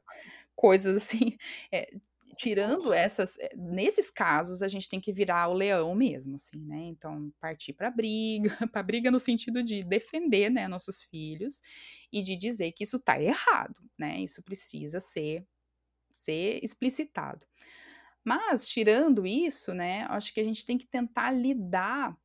coisas 0.54 0.96
assim, 0.96 1.36
é, 1.72 1.88
tirando 2.38 2.92
essas, 2.92 3.36
nesses 3.56 4.08
casos 4.08 4.62
a 4.62 4.68
gente 4.68 4.88
tem 4.88 5.00
que 5.00 5.12
virar 5.12 5.48
o 5.48 5.54
leão 5.54 5.92
mesmo, 5.92 6.36
assim, 6.36 6.64
né, 6.64 6.84
então 6.84 7.32
partir 7.40 7.72
para 7.72 7.90
briga, 7.90 8.48
para 8.72 8.82
briga 8.82 9.10
no 9.10 9.18
sentido 9.18 9.60
de 9.60 9.82
defender, 9.82 10.48
né, 10.48 10.68
nossos 10.68 11.02
filhos 11.02 11.60
e 12.12 12.22
de 12.22 12.36
dizer 12.36 12.70
que 12.72 12.84
isso 12.84 13.00
tá 13.00 13.20
errado, 13.20 13.80
né, 13.98 14.20
isso 14.20 14.40
precisa 14.40 15.00
ser 15.00 15.44
ser 16.12 16.58
explicitado. 16.64 17.46
Mas, 18.24 18.68
tirando 18.68 19.26
isso, 19.26 19.72
né, 19.72 20.04
acho 20.08 20.32
que 20.34 20.40
a 20.40 20.44
gente 20.44 20.64
tem 20.64 20.76
que 20.76 20.86
tentar 20.86 21.30
lidar 21.30 22.16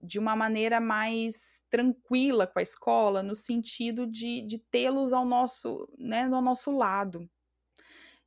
de 0.00 0.18
uma 0.18 0.36
maneira 0.36 0.80
mais 0.80 1.64
tranquila 1.68 2.46
com 2.46 2.58
a 2.58 2.62
escola, 2.62 3.22
no 3.22 3.34
sentido 3.34 4.06
de, 4.06 4.42
de 4.42 4.58
tê-los 4.58 5.12
ao 5.12 5.24
nosso, 5.24 5.88
né, 5.98 6.28
no 6.28 6.40
nosso 6.40 6.70
lado, 6.70 7.28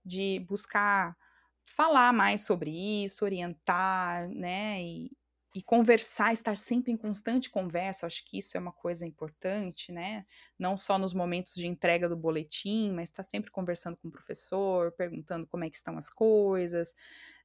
de 0.06 0.40
buscar 0.48 1.16
falar 1.64 2.14
mais 2.14 2.42
sobre 2.42 2.72
isso, 3.04 3.24
orientar, 3.24 4.28
né, 4.30 4.82
e, 4.82 5.12
e 5.54 5.62
conversar, 5.62 6.32
estar 6.32 6.56
sempre 6.56 6.92
em 6.92 6.98
constante 6.98 7.50
conversa, 7.50 8.06
acho 8.06 8.26
que 8.26 8.38
isso 8.38 8.56
é 8.56 8.60
uma 8.60 8.72
coisa 8.72 9.06
importante, 9.06 9.92
né? 9.92 10.26
Não 10.58 10.78
só 10.78 10.98
nos 10.98 11.14
momentos 11.14 11.54
de 11.54 11.68
entrega 11.68 12.08
do 12.08 12.16
boletim, 12.16 12.92
mas 12.92 13.10
estar 13.10 13.24
sempre 13.24 13.52
conversando 13.52 13.98
com 13.98 14.08
o 14.08 14.12
professor, 14.12 14.94
perguntando 14.94 15.46
como 15.48 15.66
é 15.66 15.70
que 15.70 15.76
estão 15.76 15.98
as 15.98 16.10
coisas, 16.10 16.96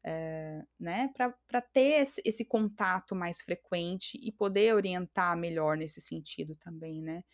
é, 0.04 0.62
né? 0.78 1.10
Para 1.16 1.60
ter 1.60 2.00
esse, 2.02 2.22
esse, 2.24 2.44
contato 2.44 3.14
mais 3.14 3.42
frequente 3.42 4.16
e 4.22 4.30
poder 4.30 4.74
orientar 4.74 5.36
melhor 5.36 5.76
nesse 5.76 6.00
sentido 6.00 6.54
também, 6.54 7.02
né? 7.02 7.24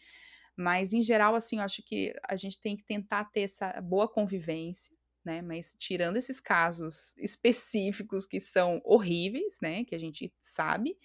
Mas, 0.57 0.95
em 0.95 1.03
geral, 1.03 1.35
assim, 1.35 1.57
eu 1.59 1.63
acho 1.63 1.83
que 1.83 2.15
a 2.27 2.37
gente 2.37 2.59
tem 2.61 2.77
que 2.77 2.85
tentar 2.85 3.25
ter 3.27 3.43
essa 3.43 3.79
boa 3.83 4.09
convivência, 4.09 4.95
né? 5.25 5.43
Mas 5.43 5.75
tirando 5.79 6.17
esses 6.17 6.41
casos 6.41 7.17
específicos 7.19 8.27
que 8.27 8.41
são 8.41 8.81
horríveis, 8.85 9.59
né? 9.61 9.85
Que 9.85 9.95
a 9.95 9.99
gente 9.99 10.33
sabe, 10.41 10.97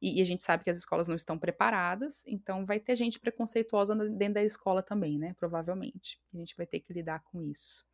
e, 0.00 0.18
e, 0.18 0.22
a 0.22 0.24
gente 0.24 0.42
sabe 0.42 0.64
que 0.64 0.70
as 0.70 0.76
escolas 0.76 1.08
não 1.08 1.16
estão 1.16 1.38
preparadas, 1.38 2.24
então 2.26 2.66
vai 2.66 2.78
ter 2.80 2.94
gente 2.94 3.18
preconceituosa 3.18 3.94
dentro 3.94 4.34
da 4.34 4.44
escola 4.44 4.82
também, 4.82 5.18
né? 5.18 5.34
Provavelmente. 5.38 6.20
A 6.34 6.38
gente 6.38 6.56
vai 6.56 6.66
ter 6.66 6.80
que 6.80 6.92
lidar 6.92 7.22
com 7.24 7.42
isso. 7.42 7.84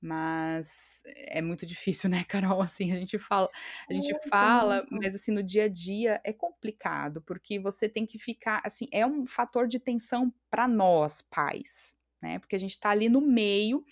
Mas 0.00 1.02
é 1.06 1.40
muito 1.40 1.64
difícil, 1.64 2.10
né, 2.10 2.24
Carol? 2.28 2.60
Assim, 2.60 2.92
a 2.92 2.96
gente 2.96 3.18
fala, 3.18 3.48
a 3.88 3.92
gente 3.92 4.12
Muito, 4.12 4.28
fala, 4.28 4.76
muito. 4.76 4.96
mas 4.96 5.14
assim, 5.14 5.32
no 5.32 5.42
dia 5.42 5.64
a 5.64 5.68
dia 5.68 6.20
é 6.22 6.32
complicado, 6.32 7.22
porque 7.22 7.58
você 7.58 7.88
tem 7.88 8.06
que 8.06 8.18
ficar, 8.18 8.60
assim, 8.64 8.88
é 8.92 9.06
um 9.06 9.24
fator 9.24 9.66
de 9.66 9.78
tensão 9.78 10.32
para 10.50 10.68
nós, 10.68 11.22
pais, 11.22 11.98
né? 12.22 12.38
Porque 12.38 12.56
a 12.56 12.58
gente 12.58 12.78
tá 12.78 12.90
ali 12.90 13.08
no 13.08 13.20
meio 13.20 13.84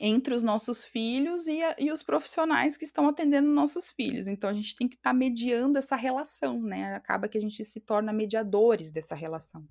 entre 0.00 0.34
os 0.34 0.42
nossos 0.42 0.84
filhos 0.84 1.46
e, 1.46 1.62
a, 1.62 1.76
e, 1.78 1.92
os 1.92 2.02
profissionais 2.02 2.76
que 2.76 2.84
estão 2.84 3.08
atendendo 3.08 3.48
nossos 3.48 3.92
filhos. 3.92 4.26
Então 4.26 4.48
a 4.48 4.54
gente 4.54 4.74
tem 4.74 4.88
que 4.88 4.96
estar 4.96 5.10
tá 5.10 5.14
mediando 5.14 5.78
essa 5.78 5.96
relação, 5.96 6.60
né? 6.60 6.94
Acaba 6.94 7.28
que 7.28 7.38
a 7.38 7.40
gente 7.40 7.64
se 7.64 7.80
torna 7.80 8.12
mediadores 8.12 8.90
dessa 8.90 9.14
relação. 9.14 9.66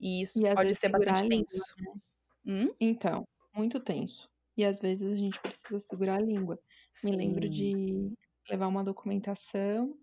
E 0.00 0.22
isso 0.22 0.44
e 0.44 0.54
pode 0.54 0.74
ser 0.74 0.88
bastante 0.88 1.28
tenso. 1.28 1.74
Língua, 1.78 1.94
né? 2.44 2.64
hum? 2.64 2.74
Então, 2.80 3.26
muito 3.54 3.80
tenso. 3.80 4.28
E 4.56 4.64
às 4.64 4.80
vezes 4.80 5.10
a 5.10 5.14
gente 5.14 5.40
precisa 5.40 5.78
segurar 5.78 6.16
a 6.16 6.20
língua. 6.20 6.58
Sim. 6.92 7.10
Me 7.10 7.16
lembro 7.16 7.48
de 7.48 8.12
levar 8.50 8.66
uma 8.66 8.84
documentação 8.84 9.96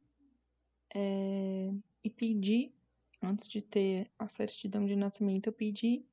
é, 0.93 1.71
e 2.03 2.09
pedir, 2.09 2.73
antes 3.21 3.47
de 3.47 3.61
ter 3.61 4.11
a 4.17 4.27
certidão 4.27 4.85
de 4.85 4.95
nascimento, 4.95 5.47
eu 5.47 5.53
pedi 5.53 6.05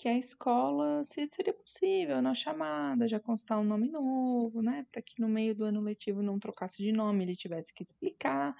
que 0.00 0.08
a 0.08 0.16
escola, 0.16 1.04
se 1.04 1.26
seria 1.26 1.52
possível, 1.52 2.22
na 2.22 2.32
chamada, 2.32 3.06
já 3.06 3.20
constar 3.20 3.60
um 3.60 3.64
nome 3.64 3.90
novo, 3.90 4.62
né? 4.62 4.86
Para 4.90 5.02
que 5.02 5.20
no 5.20 5.28
meio 5.28 5.54
do 5.54 5.62
ano 5.62 5.82
letivo 5.82 6.22
não 6.22 6.38
trocasse 6.38 6.82
de 6.82 6.90
nome, 6.90 7.22
ele 7.22 7.36
tivesse 7.36 7.74
que 7.74 7.82
explicar, 7.82 8.56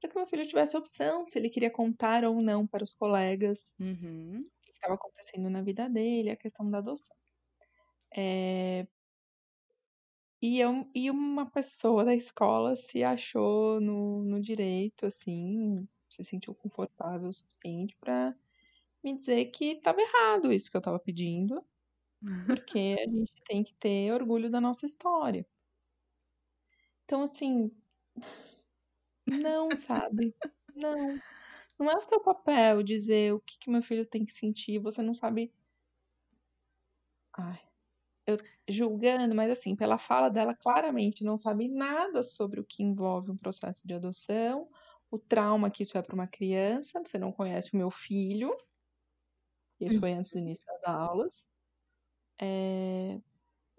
para 0.00 0.10
que 0.10 0.16
meu 0.16 0.26
filho 0.26 0.44
tivesse 0.44 0.76
opção 0.76 1.24
se 1.28 1.38
ele 1.38 1.48
queria 1.48 1.70
contar 1.70 2.24
ou 2.24 2.42
não 2.42 2.66
para 2.66 2.82
os 2.82 2.92
colegas 2.92 3.60
uhum. 3.78 4.40
o 4.40 4.60
que 4.60 4.72
estava 4.72 4.94
acontecendo 4.94 5.48
na 5.48 5.62
vida 5.62 5.88
dele, 5.88 6.30
a 6.30 6.36
questão 6.36 6.68
da 6.68 6.78
adoção. 6.78 7.16
É... 8.16 8.84
E, 10.42 10.58
eu, 10.58 10.90
e 10.92 11.08
uma 11.12 11.48
pessoa 11.48 12.04
da 12.04 12.12
escola 12.12 12.74
se 12.74 13.04
achou 13.04 13.80
no, 13.80 14.24
no 14.24 14.40
direito, 14.40 15.06
assim, 15.06 15.86
se 16.10 16.24
sentiu 16.24 16.52
confortável 16.56 17.28
o 17.28 17.32
suficiente 17.32 17.96
para 18.00 18.34
me 19.04 19.16
dizer 19.16 19.46
que 19.46 19.72
estava 19.72 20.00
errado 20.00 20.52
isso 20.52 20.70
que 20.70 20.76
eu 20.76 20.80
estava 20.80 20.98
pedindo, 20.98 21.64
porque 22.46 22.96
a 23.00 23.04
gente 23.10 23.34
tem 23.44 23.64
que 23.64 23.74
ter 23.74 24.12
orgulho 24.12 24.50
da 24.50 24.60
nossa 24.60 24.86
história. 24.86 25.46
Então, 27.04 27.22
assim, 27.22 27.70
não, 29.26 29.74
sabe? 29.74 30.34
Não. 30.74 31.18
Não 31.78 31.90
é 31.90 31.96
o 31.96 32.02
seu 32.02 32.20
papel 32.20 32.82
dizer 32.82 33.34
o 33.34 33.40
que, 33.40 33.58
que 33.58 33.70
meu 33.70 33.82
filho 33.82 34.06
tem 34.06 34.24
que 34.24 34.32
sentir, 34.32 34.78
você 34.78 35.02
não 35.02 35.14
sabe. 35.14 35.52
Ai, 37.36 37.60
eu 38.26 38.36
julgando, 38.68 39.34
mas 39.34 39.50
assim, 39.50 39.76
pela 39.76 39.98
fala 39.98 40.30
dela, 40.30 40.54
claramente 40.56 41.24
não 41.24 41.38
sabe 41.38 41.68
nada 41.68 42.22
sobre 42.22 42.60
o 42.60 42.64
que 42.64 42.82
envolve 42.82 43.30
um 43.30 43.36
processo 43.36 43.86
de 43.86 43.94
adoção, 43.94 44.68
o 45.10 45.18
trauma 45.18 45.70
que 45.70 45.82
isso 45.84 45.98
é 45.98 46.02
para 46.02 46.14
uma 46.14 46.26
criança. 46.28 47.00
Você 47.04 47.18
não 47.18 47.32
conhece 47.32 47.74
o 47.74 47.78
meu 47.78 47.90
filho, 47.90 48.56
isso 49.86 50.00
foi 50.00 50.12
antes 50.12 50.30
do 50.30 50.38
início 50.38 50.64
das 50.66 50.84
aulas. 50.84 51.46
É... 52.40 53.20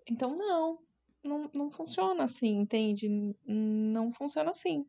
Então, 0.10 0.36
não, 0.36 0.80
não, 1.24 1.50
não 1.54 1.72
funciona 1.72 2.24
assim, 2.24 2.58
entende? 2.58 3.10
Não 3.46 4.12
funciona 4.12 4.52
assim. 4.52 4.86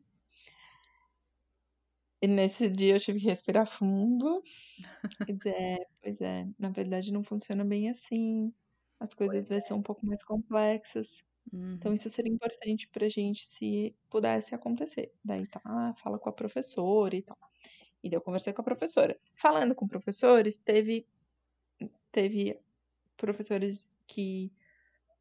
E 2.21 2.27
nesse 2.27 2.69
dia 2.69 2.95
eu 2.95 2.99
tive 2.99 3.19
que 3.19 3.27
respirar 3.27 3.67
fundo. 3.67 4.41
Dizer, 5.27 5.55
é, 5.55 5.85
pois 6.01 6.21
é, 6.21 6.47
na 6.57 6.69
verdade 6.69 7.11
não 7.11 7.23
funciona 7.23 7.63
bem 7.63 7.89
assim. 7.89 8.53
As 8.99 9.13
coisas 9.13 9.51
é. 9.51 9.59
são 9.59 9.77
um 9.77 9.83
pouco 9.83 10.05
mais 10.05 10.23
complexas. 10.23 11.23
Então, 11.47 11.59
uhum. 11.59 11.73
Então, 11.75 11.93
isso 11.93 12.09
seria 12.09 12.31
importante 12.31 12.87
pra 12.89 13.07
gente 13.07 13.45
se 13.47 13.95
pudesse 14.09 14.55
acontecer. 14.55 15.13
Daí 15.23 15.45
tá, 15.47 15.61
fala 15.97 16.17
com 16.17 16.29
a 16.29 16.33
professora 16.33 17.15
e 17.15 17.21
tal. 17.21 17.37
E 18.05 18.09
daí 18.09 18.17
eu 18.17 18.21
conversei 18.21 18.53
com 18.53 18.61
a 18.61 18.63
professora. 18.63 19.19
Falando 19.33 19.73
com 19.73 19.87
professores, 19.87 20.59
teve, 20.59 21.07
teve 22.11 22.55
professores 23.17 23.91
que 24.05 24.53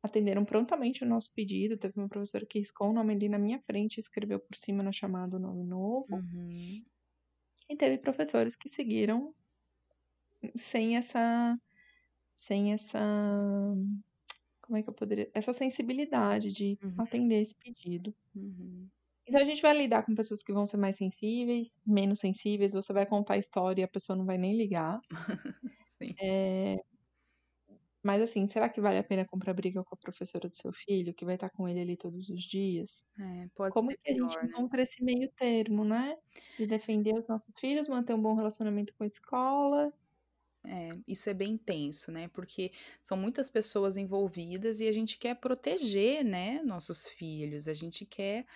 atenderam 0.02 0.44
prontamente 0.44 1.02
o 1.02 1.06
nosso 1.08 1.32
pedido. 1.32 1.78
Teve 1.78 1.94
uma 1.96 2.10
professora 2.10 2.44
que 2.44 2.58
riscou 2.58 2.90
o 2.90 2.92
nome 2.92 3.14
ali 3.14 3.26
na 3.26 3.38
minha 3.38 3.58
frente 3.60 3.96
e 3.96 4.00
escreveu 4.00 4.38
por 4.38 4.54
cima 4.54 4.82
na 4.82 4.92
chamada 4.92 5.38
o 5.38 5.40
nome 5.40 5.64
novo. 5.64 6.14
Uhum. 6.14 6.84
E 7.70 7.74
teve 7.74 7.96
professores 7.96 8.54
que 8.54 8.68
seguiram 8.68 9.34
sem 10.54 10.98
essa. 10.98 11.58
sem 12.34 12.74
essa. 12.74 13.00
Como 14.60 14.76
é 14.76 14.82
que 14.82 14.90
eu 14.90 14.94
poderia. 14.94 15.30
Essa 15.32 15.54
sensibilidade 15.54 16.52
de 16.52 16.78
uhum. 16.82 16.96
atender 16.98 17.40
esse 17.40 17.54
pedido. 17.54 18.14
Uhum. 18.36 18.90
Então 19.26 19.40
a 19.40 19.44
gente 19.44 19.62
vai 19.62 19.76
lidar 19.76 20.04
com 20.04 20.14
pessoas 20.14 20.42
que 20.42 20.52
vão 20.52 20.66
ser 20.66 20.76
mais 20.76 20.96
sensíveis, 20.96 21.78
menos 21.86 22.20
sensíveis. 22.20 22.72
Você 22.74 22.92
vai 22.92 23.06
contar 23.06 23.34
a 23.34 23.38
história 23.38 23.82
e 23.82 23.84
a 23.84 23.88
pessoa 23.88 24.16
não 24.16 24.26
vai 24.26 24.36
nem 24.36 24.56
ligar. 24.56 25.00
Sim. 25.84 26.14
É... 26.20 26.76
Mas 28.02 28.20
assim, 28.20 28.46
será 28.46 28.68
que 28.68 28.82
vale 28.82 28.98
a 28.98 29.02
pena 29.02 29.24
comprar 29.26 29.54
briga 29.54 29.82
com 29.82 29.94
a 29.94 29.98
professora 29.98 30.46
do 30.46 30.54
seu 30.54 30.70
filho, 30.74 31.14
que 31.14 31.24
vai 31.24 31.36
estar 31.36 31.48
com 31.48 31.66
ele 31.66 31.80
ali 31.80 31.96
todos 31.96 32.28
os 32.28 32.42
dias? 32.42 33.02
É, 33.18 33.48
pode 33.54 33.72
Como 33.72 33.90
ser 33.90 33.96
que 33.96 34.10
a 34.10 34.14
gente 34.14 34.36
né? 34.36 34.44
encontra 34.44 34.82
esse 34.82 35.02
meio 35.02 35.30
termo, 35.32 35.84
né? 35.84 36.14
De 36.58 36.66
defender 36.66 37.14
os 37.14 37.26
nossos 37.26 37.54
filhos, 37.58 37.88
manter 37.88 38.12
um 38.12 38.20
bom 38.20 38.34
relacionamento 38.34 38.92
com 38.94 39.04
a 39.04 39.06
escola. 39.06 39.90
É, 40.66 40.90
isso 41.06 41.30
é 41.30 41.34
bem 41.34 41.52
intenso, 41.52 42.12
né? 42.12 42.28
Porque 42.28 42.72
são 43.02 43.16
muitas 43.16 43.48
pessoas 43.50 43.96
envolvidas 43.96 44.80
e 44.80 44.88
a 44.88 44.92
gente 44.92 45.18
quer 45.18 45.34
proteger, 45.36 46.24
né, 46.24 46.62
nossos 46.62 47.06
filhos. 47.08 47.68
A 47.68 47.74
gente 47.74 48.06
quer 48.06 48.46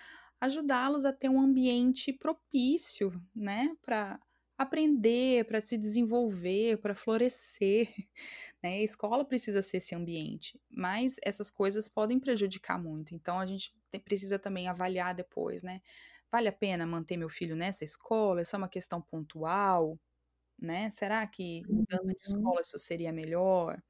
ajudá-los 0.40 1.05
a 1.05 1.12
ter 1.12 1.29
um 1.29 1.40
ambiente 1.40 2.12
propício, 2.12 3.12
né, 3.35 3.77
para 3.83 4.20
aprender, 4.59 5.44
para 5.44 5.61
se 5.61 5.79
desenvolver, 5.79 6.79
para 6.79 6.94
florescer. 6.94 7.88
Né? 8.61 8.70
A 8.70 8.83
escola 8.83 9.24
precisa 9.24 9.62
ser 9.62 9.77
esse 9.77 9.94
ambiente, 9.94 10.61
mas 10.68 11.14
essas 11.22 11.48
coisas 11.48 11.87
podem 11.87 12.18
prejudicar 12.18 12.77
muito. 12.77 13.14
Então 13.14 13.38
a 13.38 13.46
gente 13.46 13.72
precisa 14.05 14.37
também 14.37 14.66
avaliar 14.66 15.14
depois, 15.14 15.62
né? 15.62 15.81
Vale 16.29 16.48
a 16.48 16.53
pena 16.53 16.85
manter 16.85 17.16
meu 17.16 17.29
filho 17.29 17.55
nessa 17.55 17.85
escola? 17.85 18.42
É 18.42 18.57
uma 18.57 18.68
questão 18.68 19.01
pontual, 19.01 19.96
né? 20.59 20.90
Será 20.90 21.24
que 21.24 21.62
mudando 21.68 22.09
de 22.09 22.33
uhum. 22.33 22.38
escola 22.38 22.61
isso 22.61 22.79
seria 22.81 23.12
melhor? 23.12 23.81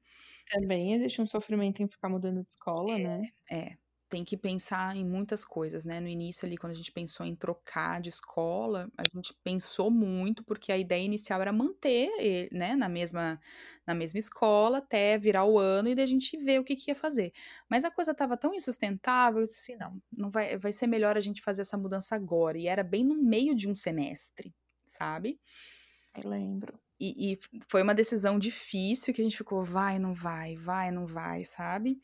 Também 0.51 0.93
existe 0.93 1.19
um 1.19 1.25
sofrimento 1.25 1.81
em 1.81 1.87
ficar 1.87 2.09
mudando 2.09 2.43
de 2.43 2.49
escola, 2.49 2.91
é, 2.91 3.07
né? 3.07 3.31
É, 3.49 3.77
tem 4.09 4.25
que 4.25 4.35
pensar 4.35 4.95
em 4.95 5.05
muitas 5.05 5.45
coisas, 5.45 5.85
né? 5.85 5.99
No 5.99 6.07
início 6.07 6.45
ali, 6.45 6.57
quando 6.57 6.71
a 6.71 6.75
gente 6.75 6.91
pensou 6.91 7.25
em 7.25 7.35
trocar 7.35 8.01
de 8.01 8.09
escola, 8.09 8.89
a 8.97 9.03
gente 9.15 9.33
pensou 9.43 9.91
muito, 9.91 10.43
porque 10.43 10.71
a 10.71 10.77
ideia 10.77 11.03
inicial 11.03 11.39
era 11.41 11.53
manter, 11.53 12.49
né, 12.51 12.75
na 12.75 12.89
mesma, 12.89 13.39
na 13.85 13.93
mesma 13.93 14.19
escola 14.19 14.79
até 14.79 15.17
virar 15.17 15.45
o 15.45 15.59
ano 15.59 15.89
e 15.89 15.95
daí 15.95 16.03
a 16.03 16.07
gente 16.07 16.35
ver 16.37 16.59
o 16.59 16.63
que, 16.63 16.75
que 16.75 16.89
ia 16.89 16.95
fazer. 16.95 17.31
Mas 17.69 17.85
a 17.85 17.91
coisa 17.91 18.11
estava 18.11 18.35
tão 18.35 18.53
insustentável, 18.53 19.41
eu 19.41 19.45
disse 19.45 19.73
assim, 19.73 19.79
não, 19.79 20.01
não 20.11 20.31
vai, 20.31 20.57
vai 20.57 20.73
ser 20.73 20.87
melhor 20.87 21.15
a 21.15 21.21
gente 21.21 21.41
fazer 21.41 21.61
essa 21.61 21.77
mudança 21.77 22.15
agora. 22.15 22.57
E 22.57 22.67
era 22.67 22.83
bem 22.83 23.03
no 23.03 23.15
meio 23.15 23.55
de 23.55 23.69
um 23.69 23.75
semestre, 23.75 24.53
sabe? 24.87 25.39
Eu 26.15 26.29
lembro. 26.29 26.79
E, 26.99 27.33
e 27.33 27.39
foi 27.69 27.81
uma 27.81 27.95
decisão 27.95 28.37
difícil 28.37 29.13
que 29.13 29.21
a 29.21 29.23
gente 29.23 29.37
ficou, 29.37 29.63
vai, 29.63 29.97
não 29.97 30.13
vai, 30.13 30.55
vai, 30.57 30.91
não 30.91 31.05
vai, 31.05 31.45
sabe? 31.45 31.97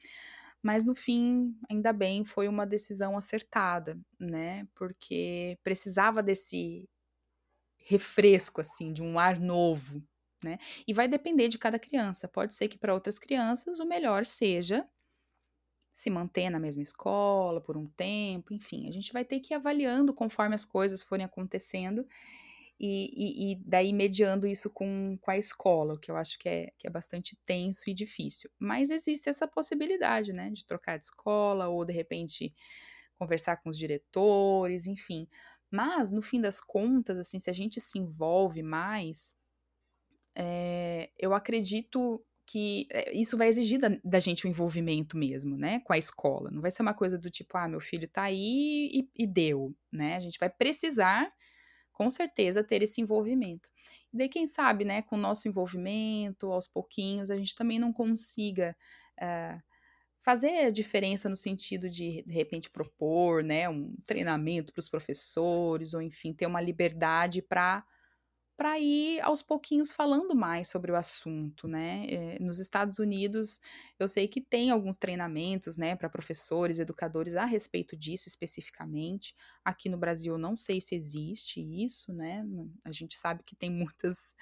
Mas 0.65 0.84
no 0.84 0.95
fim, 0.95 1.56
ainda 1.69 1.93
bem, 1.93 2.25
foi 2.25 2.47
uma 2.47 2.65
decisão 2.65 3.15
acertada, 3.15 3.99
né? 4.19 4.67
Porque 4.73 5.60
precisava 5.63 6.23
desse 6.23 6.89
refresco, 7.78 8.62
assim, 8.62 8.93
de 8.93 9.04
um 9.04 9.19
ar 9.19 9.39
novo, 9.39 10.04
né? 10.43 10.58
E 10.88 10.93
vai 10.93 11.08
depender 11.08 11.49
de 11.49 11.60
cada 11.60 11.80
criança. 11.80 12.28
Pode 12.28 12.56
ser 12.56 12.67
que 12.67 12.80
para 12.80 12.93
outras 12.95 13.19
crianças 13.19 13.80
o 13.80 13.86
melhor 13.86 14.25
seja 14.25 14.88
se 15.93 16.10
manter 16.10 16.49
na 16.49 16.60
mesma 16.60 16.84
escola 16.84 17.62
por 17.62 17.78
um 17.78 17.88
tempo, 17.88 18.54
enfim, 18.54 18.88
a 18.88 18.91
gente 18.91 19.13
vai 19.13 19.23
ter 19.23 19.39
que 19.39 19.54
ir 19.54 19.56
avaliando 19.56 20.13
conforme 20.13 20.54
as 20.54 20.65
coisas 20.65 21.01
forem 21.01 21.25
acontecendo 21.25 22.06
e, 22.80 23.12
e, 23.16 23.52
e, 23.52 23.56
daí 23.66 23.94
mediando 23.94 24.46
isso 24.48 24.70
com, 24.70 25.18
com 25.22 25.32
a 25.32 25.38
escola, 25.38 25.94
o 25.94 26.00
que 26.00 26.12
eu 26.12 26.18
acho 26.18 26.38
que 26.38 26.50
é, 26.50 26.74
que 26.78 26.86
é 26.86 26.90
bastante 26.90 27.38
tenso 27.46 27.90
e 27.90 27.94
difícil. 27.94 28.50
Mas 28.60 28.90
existe 28.90 29.30
essa 29.30 29.48
possibilidade, 29.48 30.34
né, 30.34 30.50
de 30.50 30.66
trocar 30.66 30.98
de 30.98 31.06
escola 31.06 31.70
ou 31.70 31.86
de 31.86 31.94
repente 31.94 32.54
conversar 33.18 33.58
com 33.58 33.70
os 33.70 33.78
diretores, 33.78 34.88
enfim. 34.88 35.28
Mas, 35.72 36.12
no 36.12 36.22
fim 36.22 36.42
das 36.42 36.60
contas, 36.60 37.18
assim, 37.18 37.40
se 37.40 37.50
a 37.50 37.54
gente 37.54 37.80
se 37.80 37.98
envolve 37.98 38.62
mais, 38.62 39.34
é, 40.36 41.10
eu 41.18 41.34
acredito 41.34 42.24
que 42.46 42.88
eh, 42.92 43.12
isso 43.14 43.38
vai 43.38 43.48
exigir 43.48 43.80
da, 43.80 43.90
da, 44.04 44.20
gente 44.20 44.46
o 44.46 44.48
um 44.48 44.52
envolvimento 44.52 45.18
mesmo, 45.18 45.58
né, 45.58 45.80
com 45.80 45.94
a 45.94 45.98
escola. 45.98 46.52
Não 46.52 46.62
vai 46.62 46.72
ser 46.72 46.82
uma 46.82 46.94
coisa 46.94 47.18
do 47.18 47.30
tipo, 47.32 47.58
ah, 47.58 47.68
meu 47.68 47.80
filho 47.80 48.08
tá 48.08 48.24
aí 48.24 48.92
e, 48.94 49.24
e 49.24 49.26
deu, 49.26 49.76
né? 49.92 50.16
A 50.16 50.20
gente 50.20 50.38
vai 50.38 50.50
precisar 50.50 51.32
com 51.96 52.12
certeza 52.12 52.64
ter 52.64 52.84
esse 52.84 53.02
envolvimento. 53.02 53.70
E 54.14 54.18
daí, 54.18 54.30
quem 54.30 54.46
sabe, 54.46 54.86
né, 54.86 55.02
com 55.02 55.16
o 55.16 55.20
nosso 55.20 55.48
envolvimento, 55.48 56.52
aos 56.52 56.68
pouquinhos, 56.68 57.32
a 57.32 57.38
gente 57.38 57.56
também 57.56 57.80
não 57.80 57.94
consiga 57.94 58.76
uh, 59.22 59.60
fazer 60.24 60.66
a 60.66 60.72
diferença 60.72 61.30
no 61.30 61.38
sentido 61.38 61.90
de, 61.90 62.24
de 62.28 62.34
repente, 62.34 62.70
propor, 62.70 63.44
né, 63.44 63.70
um 63.70 63.96
treinamento 64.06 64.74
para 64.74 64.82
os 64.82 64.90
professores, 64.90 65.94
ou 65.94 66.02
enfim, 66.02 66.34
ter 66.34 66.46
uma 66.48 66.62
liberdade 66.62 67.42
para 67.42 67.84
para 68.58 68.80
ir 68.80 69.20
aos 69.22 69.41
pouquinhos 69.41 69.91
falando 69.91 70.34
mais 70.36 70.70
sobre 70.70 70.91
o 70.91 70.96
assunto, 70.96 71.68
né? 71.68 72.06
Eh, 72.10 72.39
nos 72.39 72.58
Estados 72.60 73.00
Unidos, 73.00 73.60
eu 74.00 74.08
sei 74.08 74.28
que 74.28 74.39
tem 74.41 74.72
alguns 74.72 74.98
treinamentos, 74.98 75.78
né, 75.78 75.96
para 75.96 76.10
professores, 76.10 76.80
educadores 76.80 77.36
a 77.36 77.46
respeito 77.46 77.98
disso 77.98 78.30
especificamente. 78.30 79.36
Aqui 79.63 79.89
no 79.89 79.98
Brasil, 79.98 80.38
não 80.38 80.56
sei 80.56 80.80
se 80.80 80.96
existe 80.96 81.60
isso, 81.62 82.13
né? 82.13 82.46
A 82.84 82.91
gente 82.91 83.18
sabe 83.18 83.44
que 83.44 83.56
tem 83.56 83.70
muitas 83.70 84.36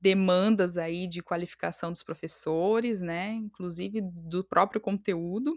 demandas 0.00 0.78
aí 0.78 1.06
de 1.08 1.22
qualificação 1.22 1.90
dos 1.90 2.02
professores, 2.02 3.00
né? 3.02 3.32
Inclusive 3.32 4.00
do 4.02 4.44
próprio 4.44 4.80
conteúdo. 4.80 5.56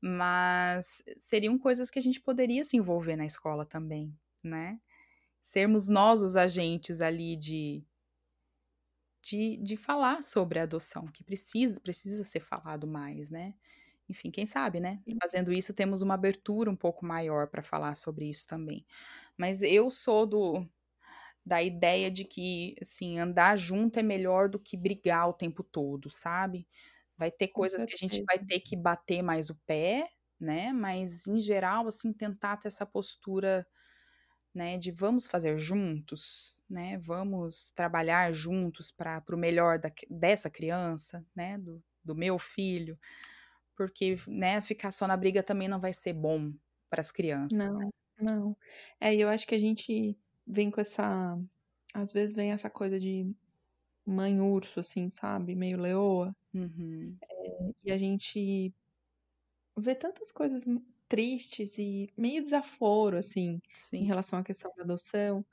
Mas 0.00 1.02
seriam 1.16 1.58
coisas 1.58 1.90
que 1.90 1.98
a 1.98 2.02
gente 2.02 2.20
poderia 2.20 2.62
se 2.64 2.76
envolver 2.76 3.16
na 3.16 3.24
escola 3.24 3.64
também, 3.64 4.14
né? 4.42 4.78
Sermos 5.44 5.88
nós 5.90 6.22
os 6.22 6.36
agentes 6.36 7.00
ali 7.02 7.36
de, 7.36 7.84
de, 9.22 9.56
de 9.58 9.76
falar 9.76 10.22
sobre 10.22 10.58
a 10.58 10.64
adoção, 10.64 11.06
que 11.06 11.24
precisa, 11.24 11.80
precisa 11.80 12.24
ser 12.24 12.40
falado 12.40 12.86
mais, 12.86 13.30
né? 13.30 13.54
Enfim, 14.08 14.30
quem 14.30 14.44
sabe, 14.46 14.80
né? 14.80 15.00
Sim. 15.04 15.20
Fazendo 15.20 15.52
isso, 15.52 15.72
temos 15.74 16.02
uma 16.02 16.14
abertura 16.14 16.70
um 16.70 16.76
pouco 16.76 17.06
maior 17.06 17.48
para 17.48 17.62
falar 17.62 17.94
sobre 17.94 18.28
isso 18.28 18.46
também. 18.46 18.84
Mas 19.36 19.62
eu 19.62 19.90
sou 19.90 20.26
do 20.26 20.66
da 21.46 21.62
ideia 21.62 22.10
de 22.10 22.24
que, 22.24 22.76
assim, 22.82 23.18
andar 23.18 23.56
junto 23.58 23.98
é 23.98 24.02
melhor 24.04 24.48
do 24.48 24.58
que 24.60 24.76
brigar 24.76 25.28
o 25.28 25.34
tempo 25.34 25.62
todo, 25.64 26.10
sabe? 26.10 26.68
Vai 27.18 27.30
ter 27.32 27.48
coisas 27.48 27.84
que 27.84 27.94
a 27.94 27.98
gente 27.98 28.22
vai 28.26 28.38
ter 28.40 28.60
que 28.60 28.76
bater 28.76 29.22
mais 29.22 29.50
o 29.50 29.56
pé, 29.66 30.08
né? 30.40 30.72
Mas, 30.72 31.26
em 31.28 31.38
geral, 31.40 31.88
assim, 31.88 32.12
tentar 32.12 32.58
ter 32.58 32.68
essa 32.68 32.86
postura 32.86 33.66
né, 34.54 34.78
de 34.78 34.90
vamos 34.90 35.26
fazer 35.26 35.58
juntos, 35.58 36.62
né, 36.70 36.96
vamos 36.98 37.72
trabalhar 37.72 38.32
juntos 38.32 38.90
para 38.90 39.22
o 39.32 39.36
melhor 39.36 39.78
da, 39.78 39.90
dessa 40.08 40.48
criança, 40.48 41.24
né, 41.34 41.58
do, 41.58 41.82
do 42.04 42.14
meu 42.14 42.38
filho, 42.38 42.98
porque, 43.76 44.16
né, 44.28 44.60
ficar 44.60 44.90
só 44.90 45.06
na 45.06 45.16
briga 45.16 45.42
também 45.42 45.68
não 45.68 45.80
vai 45.80 45.92
ser 45.92 46.12
bom 46.12 46.52
para 46.88 47.00
as 47.00 47.10
crianças. 47.10 47.58
né? 47.58 47.90
Não, 48.20 48.36
não. 48.36 48.56
É, 49.00 49.14
eu 49.14 49.28
acho 49.28 49.46
que 49.46 49.54
a 49.54 49.58
gente 49.58 50.16
vem 50.46 50.70
com 50.70 50.80
essa. 50.80 51.36
Às 51.92 52.12
vezes 52.12 52.34
vem 52.34 52.52
essa 52.52 52.70
coisa 52.70 52.98
de 53.00 53.34
mãe 54.06 54.40
urso, 54.40 54.80
assim, 54.80 55.10
sabe? 55.10 55.54
Meio 55.54 55.80
leoa. 55.80 56.34
Uhum, 56.52 57.16
E 57.84 57.90
a 57.90 57.98
gente 57.98 58.72
vê 59.76 59.94
tantas 59.94 60.30
coisas 60.30 60.64
tristes 61.08 61.78
e 61.78 62.08
meio 62.16 62.42
desaforo, 62.42 63.16
assim, 63.18 63.60
em 63.98 64.04
sim, 64.04 64.06
relação 64.06 64.38
à 64.38 64.44
questão 64.44 64.72
da 64.76 64.84
adoção, 64.84 65.44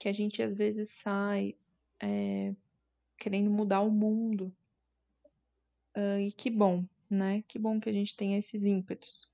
que 0.00 0.08
a 0.08 0.12
gente 0.12 0.42
às 0.42 0.54
vezes 0.56 0.90
sai 1.02 1.56
é, 2.02 2.54
querendo 3.18 3.50
mudar 3.50 3.82
o 3.82 3.90
mundo. 3.92 4.56
Ah, 5.94 6.20
e 6.20 6.32
que 6.32 6.50
bom, 6.50 6.86
né? 7.10 7.42
Que 7.42 7.58
bom 7.58 7.80
que 7.80 7.88
a 7.88 7.92
gente 7.92 8.16
tem 8.16 8.36
esses 8.36 8.64
ímpetos. 8.64 9.30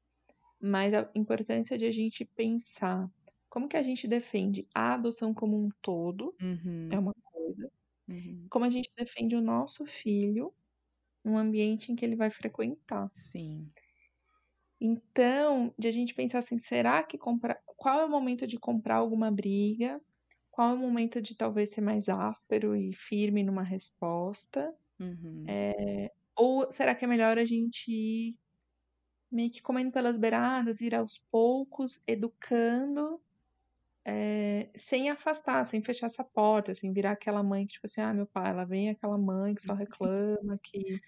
Mas 0.60 0.94
a 0.94 1.10
importância 1.14 1.78
de 1.78 1.86
a 1.86 1.92
gente 1.92 2.24
pensar 2.24 3.10
como 3.50 3.68
que 3.68 3.76
a 3.76 3.82
gente 3.82 4.08
defende 4.08 4.68
a 4.74 4.94
adoção 4.94 5.34
como 5.34 5.56
um 5.58 5.70
todo, 5.82 6.36
uhum, 6.40 6.90
é 6.90 6.98
uma 6.98 7.14
coisa, 7.14 7.70
uhum, 8.08 8.50
como 8.50 8.64
a 8.66 8.70
gente 8.70 8.90
defende 8.96 9.36
o 9.36 9.42
nosso 9.42 9.86
filho 9.86 10.54
no 11.24 11.38
ambiente 11.38 11.92
em 11.92 11.96
que 11.96 12.04
ele 12.04 12.16
vai 12.16 12.30
frequentar. 12.30 13.12
sim, 13.14 13.72
Então, 14.80 15.74
de 15.78 15.88
a 15.88 15.90
gente 15.92 16.14
pensar 16.14 16.38
assim, 16.40 16.58
será 16.58 17.02
que 17.02 17.18
comprar, 17.18 17.60
qual 17.66 18.00
é 18.00 18.04
o 18.04 18.10
momento 18.10 18.46
de 18.46 18.58
comprar 18.58 18.96
alguma 18.96 19.30
briga? 19.30 20.00
Qual 20.50 20.70
é 20.70 20.74
o 20.74 20.78
momento 20.78 21.20
de 21.22 21.36
talvez 21.36 21.70
ser 21.70 21.80
mais 21.82 22.08
áspero 22.08 22.74
e 22.76 22.92
firme 22.94 23.42
numa 23.44 23.62
resposta? 23.62 24.74
uhum, 25.00 25.56
Ou 26.36 26.70
será 26.72 26.94
que 26.94 27.04
é 27.04 27.08
melhor 27.08 27.38
a 27.38 27.44
gente 27.44 27.90
ir 27.90 28.38
meio 29.30 29.50
que 29.50 29.62
comendo 29.62 29.92
pelas 29.92 30.18
beiradas, 30.18 30.80
ir 30.80 30.94
aos 30.94 31.18
poucos, 31.30 32.00
educando, 32.06 33.22
é, 34.06 34.70
sem 34.76 35.10
afastar, 35.10 35.66
sem 35.68 35.82
fechar 35.82 36.06
essa 36.06 36.24
porta, 36.24 36.74
sem 36.74 36.92
virar 36.92 37.12
aquela 37.12 37.42
mãe 37.42 37.66
que, 37.66 37.74
tipo 37.74 37.86
assim, 37.86 38.00
ah, 38.02 38.14
meu 38.14 38.26
pai, 38.26 38.50
ela 38.50 38.64
vem 38.66 38.90
aquela 38.90 39.18
mãe 39.18 39.54
que 39.54 39.62
só 39.62 39.74
reclama, 39.74 40.58
que, 40.62 41.00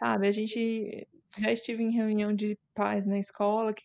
sabe, 0.00 0.28
a 0.28 0.32
gente 0.32 1.08
já 1.38 1.52
estive 1.52 1.82
em 1.84 1.92
reunião 1.92 2.34
de 2.34 2.58
pais 2.74 3.06
na 3.06 3.18
escola 3.18 3.74
que, 3.74 3.84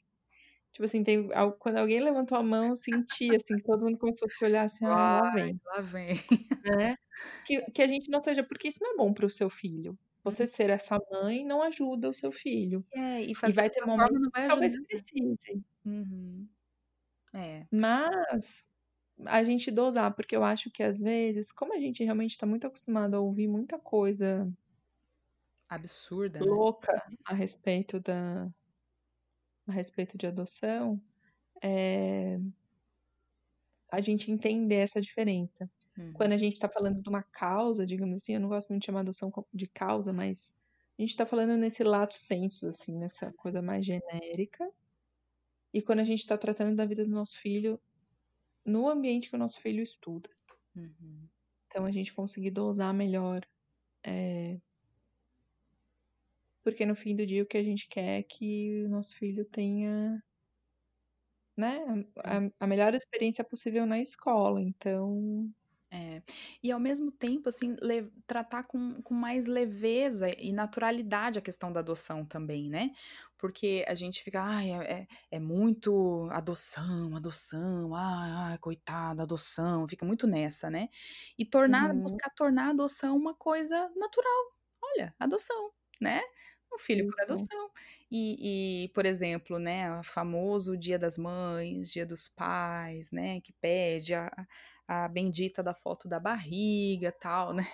tipo 0.74 0.86
assim, 0.86 1.04
tem, 1.04 1.30
quando 1.60 1.78
alguém 1.78 2.02
levantou 2.02 2.38
a 2.38 2.44
mão, 2.44 2.70
eu 2.70 2.78
senti, 2.78 3.36
assim, 3.36 3.60
todo 3.62 3.86
mundo 3.86 3.98
começou 4.00 4.28
a 4.28 4.32
se 4.32 4.46
olhar 4.46 4.64
assim, 4.66 4.86
ah, 4.86 5.22
lá 5.22 5.22
vem, 5.34 5.60
lá 5.66 5.82
vem. 5.82 6.16
né? 6.64 6.96
Que, 7.44 7.62
que 7.72 7.82
a 7.82 7.88
gente 7.88 8.10
não 8.10 8.22
seja, 8.24 8.44
porque 8.44 8.68
isso 8.68 8.80
não 8.82 8.94
é 8.94 8.98
bom 8.98 9.14
para 9.14 9.26
o 9.26 9.30
seu 9.30 9.50
filho. 9.50 9.98
Você 10.24 10.48
ser 10.48 10.70
essa 10.70 10.98
mãe 11.12 11.46
não 11.46 11.62
ajuda 11.62 12.10
o 12.10 12.14
seu 12.14 12.32
filho. 12.32 12.84
É, 12.94 13.22
e 13.22 13.34
E 13.46 13.52
vai 13.54 13.70
ter 13.70 13.86
momentos 13.86 14.28
que 14.34 14.42
talvez 14.48 14.74
ajudar. 14.74 14.88
precise. 14.88 15.64
Uhum, 15.86 16.50
é, 17.34 17.68
Mas 17.72 18.64
a 19.26 19.44
gente 19.44 19.72
dosar, 19.72 20.16
porque 20.16 20.36
eu 20.36 20.44
acho 20.44 20.72
que 20.72 20.84
às 20.84 21.00
vezes, 21.00 21.52
como 21.52 21.74
a 21.74 21.80
gente 21.80 22.04
realmente 22.04 22.32
está 22.32 22.46
muito 22.46 22.68
acostumado 22.68 23.16
a 23.16 23.20
ouvir 23.22 23.48
muita 23.48 23.80
coisa 23.80 24.52
absurda, 25.70 26.40
né? 26.40 26.46
louca 26.46 27.04
a 27.26 27.34
respeito 27.34 28.00
da 28.00 28.50
a 29.68 29.72
respeito 29.72 30.18
de 30.18 30.28
adoção, 30.28 31.02
é, 31.62 32.40
a 33.92 34.00
gente 34.02 34.32
entender 34.32 34.76
essa 34.76 35.02
diferença. 35.02 35.70
Uhum, 35.98 36.14
Quando 36.14 36.34
a 36.34 36.38
gente 36.38 36.54
está 36.54 36.70
falando 36.70 37.02
de 37.02 37.10
uma 37.10 37.24
causa, 37.24 37.86
digamos 37.86 38.22
assim, 38.22 38.34
eu 38.34 38.40
não 38.40 38.50
gosto 38.50 38.70
muito 38.70 38.82
de 38.82 38.86
chamar 38.86 39.00
adoção 39.00 39.32
de 39.54 39.68
causa, 39.68 40.14
mas 40.14 40.54
a 40.98 41.02
gente 41.02 41.10
está 41.10 41.26
falando 41.26 41.58
nesse 41.58 41.84
lato 41.84 42.16
senso, 42.16 42.68
assim, 42.68 42.98
nessa 42.98 43.32
coisa 43.34 43.62
mais 43.62 43.86
genérica. 43.86 44.70
E 45.74 45.82
quando 45.82 46.00
a 46.00 46.04
gente 46.04 46.20
está 46.20 46.38
tratando 46.38 46.76
da 46.76 46.86
vida 46.86 47.04
do 47.04 47.12
nosso 47.12 47.38
filho 47.40 47.80
no 48.66 48.88
ambiente 48.90 49.30
que 49.30 49.36
o 49.36 49.40
nosso 49.40 49.60
filho 49.62 49.82
estuda. 49.82 50.30
uhum. 50.76 51.28
Então 51.68 51.86
a 51.86 51.92
gente 51.92 52.14
conseguir 52.14 52.52
dosar 52.52 52.94
melhor. 52.94 53.46
é, 54.04 54.58
Porque 56.66 56.86
no 56.88 56.96
fim 56.98 57.16
do 57.16 57.26
dia 57.28 57.44
o 57.44 57.48
que 57.48 57.58
a 57.58 57.64
gente 57.64 57.88
quer 57.90 58.20
é 58.20 58.24
que 58.24 58.84
o 58.86 58.90
nosso 58.90 59.16
filho 59.18 59.46
tenha 59.46 60.22
né, 61.58 61.86
a, 62.24 62.64
a 62.66 62.68
melhor 62.68 62.94
experiência 62.94 63.44
possível 63.44 63.86
na 63.86 64.00
escola. 64.00 64.62
Então, 64.62 65.50
É. 65.92 66.22
E 66.64 66.72
ao 66.72 66.80
mesmo 66.80 67.12
tempo, 67.12 67.48
assim, 67.50 67.76
tratar 68.28 68.64
com, 68.64 69.02
com 69.04 69.14
mais 69.14 69.46
leveza 69.48 70.30
e 70.38 70.52
naturalidade 70.52 71.40
a 71.40 71.42
questão 71.42 71.72
da 71.72 71.80
adoção 71.82 72.26
também, 72.26 72.70
né? 72.70 72.92
Porque 73.38 73.86
a 73.88 73.96
gente 73.96 74.22
fica, 74.24 74.42
ai, 74.42 74.72
é, 74.72 74.94
é, 75.04 75.08
é 75.32 75.40
muito 75.40 76.28
adoção, 76.32 77.16
adoção, 77.16 77.96
ai, 77.96 78.32
ai, 78.54 78.58
coitada, 78.60 79.24
adoção, 79.24 79.88
fica 79.88 80.06
muito 80.06 80.28
nessa, 80.28 80.70
né? 80.70 80.90
E 81.38 81.46
tornar, 81.46 81.94
uhum, 81.94 82.02
buscar 82.02 82.30
tornar 82.36 82.68
a 82.70 82.72
adoção 82.72 83.16
uma 83.18 83.34
coisa 83.36 83.90
natural. 83.96 84.56
Olha, 84.84 85.16
adoção, 85.20 85.72
né? 86.02 86.22
Um 86.76 86.80
filho 86.80 87.08
por 87.08 87.16
isso. 87.16 87.24
adoção. 87.24 87.70
E, 88.12 88.86
e, 88.86 88.90
por 88.90 89.06
exemplo, 89.06 89.58
né, 89.58 90.00
o 90.00 90.04
famoso 90.04 90.78
Dia 90.78 91.00
das 91.00 91.18
Mães, 91.18 91.90
Dia 91.90 92.06
dos 92.06 92.28
Pais, 92.28 93.12
né, 93.12 93.42
que 93.42 93.54
pede 93.54 94.14
a, 94.14 94.30
a 94.88 95.08
bendita 95.08 95.64
da 95.64 95.74
foto 95.74 96.08
da 96.08 96.20
barriga, 96.20 97.12
tal, 97.12 97.54
né? 97.54 97.66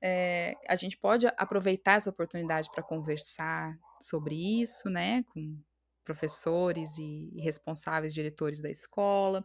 É, 0.00 0.54
a 0.68 0.76
gente 0.76 0.96
pode 0.96 1.26
aproveitar 1.36 1.94
essa 1.94 2.10
oportunidade 2.10 2.70
para 2.70 2.82
conversar 2.82 3.76
sobre 4.00 4.60
isso, 4.60 4.88
né, 4.88 5.24
com 5.34 5.58
professores 6.04 6.96
e 6.96 7.30
responsáveis 7.40 8.14
diretores 8.14 8.60
da 8.60 8.70
escola. 8.70 9.44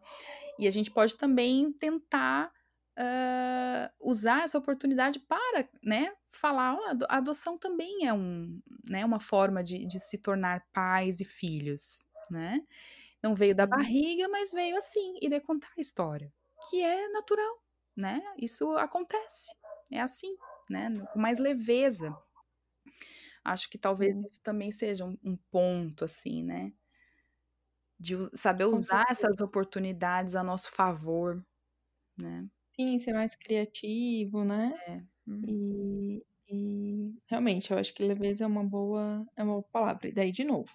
E 0.58 0.68
a 0.68 0.72
gente 0.72 0.90
pode 0.90 1.18
também 1.18 1.74
tentar 1.74 2.52
uh, 2.98 3.90
usar 4.00 4.44
essa 4.44 4.58
oportunidade 4.58 5.20
para, 5.20 5.68
né, 5.84 6.12
falar, 6.32 6.78
a 7.10 7.18
adoção 7.18 7.58
também 7.58 8.06
é 8.08 8.14
um, 8.14 8.62
né, 8.90 9.06
uma 9.06 9.20
forma 9.20 9.64
de, 9.64 9.86
de 9.86 10.00
se 10.00 10.18
tornar 10.18 10.66
pais 10.74 11.20
e 11.20 11.26
filhos, 11.26 12.06
né? 12.30 12.62
Não 13.24 13.36
veio 13.36 13.56
da 13.56 13.66
Sim, 13.68 13.68
barriga, 13.68 14.28
mas 14.30 14.52
veio 14.52 14.78
assim, 14.78 15.16
e 15.22 15.30
de 15.30 15.40
contar 15.42 15.72
a 15.78 15.82
história, 15.82 16.34
que 16.70 16.82
é 16.82 17.10
natural, 17.10 17.64
né? 17.96 18.22
Isso 18.38 18.70
acontece, 18.78 19.52
é 19.92 20.02
assim, 20.02 20.38
né? 20.70 20.90
Com 21.14 21.20
mais 21.20 21.40
leveza. 21.40 22.16
Acho 23.44 23.70
que 23.70 23.78
talvez 23.78 24.20
isso 24.22 24.42
também 24.42 24.72
seja 24.72 25.06
um, 25.06 25.18
um 25.24 25.38
ponto, 25.52 26.06
assim, 26.06 26.44
né? 26.44 26.74
De 28.00 28.16
saber 28.36 28.66
usar 28.66 29.06
essas 29.10 29.40
oportunidades 29.42 30.36
a 30.36 30.44
nosso 30.44 30.70
favor, 30.72 31.44
né? 32.18 32.50
Sim, 32.76 32.98
ser 33.00 33.14
mais 33.14 33.36
criativo, 33.36 34.44
né? 34.44 34.74
É. 34.88 35.04
Uhum. 35.28 35.44
E, 35.48 36.26
e 36.50 37.14
realmente, 37.30 37.72
eu 37.72 37.78
acho 37.78 37.94
que 37.94 38.04
leveza 38.04 38.44
é 38.44 38.48
uma 38.48 38.64
boa, 38.64 39.26
é 39.36 39.44
uma 39.44 39.54
boa 39.54 39.64
palavra. 39.72 40.08
E 40.10 40.14
daí, 40.14 40.32
de 40.32 40.44
novo, 40.44 40.72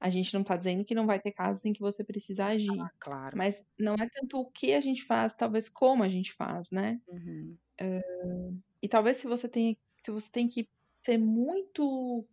A 0.00 0.10
gente 0.10 0.34
não 0.34 0.42
está 0.42 0.56
dizendo 0.56 0.84
que 0.84 0.94
não 0.94 1.06
vai 1.06 1.20
ter 1.20 1.32
casos 1.32 1.64
em 1.64 1.72
que 1.72 1.80
você 1.80 2.04
precisa 2.04 2.46
agir. 2.46 2.80
Ah, 2.80 2.90
claro. 3.00 3.36
Mas 3.38 3.62
não 3.78 3.94
é 3.94 4.08
tanto 4.10 4.38
o 4.40 4.50
que 4.50 4.74
a 4.74 4.80
gente 4.80 5.04
faz, 5.04 5.32
talvez 5.34 5.68
como 5.68 6.02
a 6.04 6.08
gente 6.08 6.32
faz, 6.34 6.70
né? 6.70 7.00
Uhum. 7.08 7.58
Uh, 7.80 8.60
e 8.82 8.88
talvez 8.88 9.18
se 9.18 9.26
você 9.28 9.48
tem, 9.48 9.78
se 10.04 10.10
você 10.12 10.30
tem 10.30 10.48
que 10.48 10.68
ser 11.04 11.18
muito. 11.18 12.26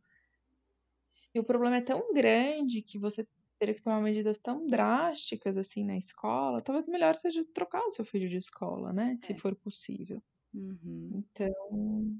Se 1.05 1.37
o 1.39 1.43
problema 1.43 1.77
é 1.77 1.81
tão 1.81 2.13
grande 2.13 2.81
que 2.81 2.97
você 2.97 3.27
teria 3.61 3.75
que 3.75 3.83
tomar 3.83 4.01
medidas 4.01 4.39
tão 4.39 4.65
drásticas 4.65 5.55
assim 5.55 5.85
na 5.85 5.95
escola, 5.95 6.61
talvez 6.61 6.87
melhor 6.87 7.15
seja 7.15 7.41
trocar 7.53 7.85
o 7.85 7.91
seu 7.91 8.03
filho 8.03 8.27
de 8.27 8.37
escola, 8.37 8.91
né? 8.91 9.19
É. 9.21 9.25
Se 9.27 9.35
for 9.35 9.55
possível. 9.55 10.19
Uhum. 10.51 11.23
Então, 11.31 12.19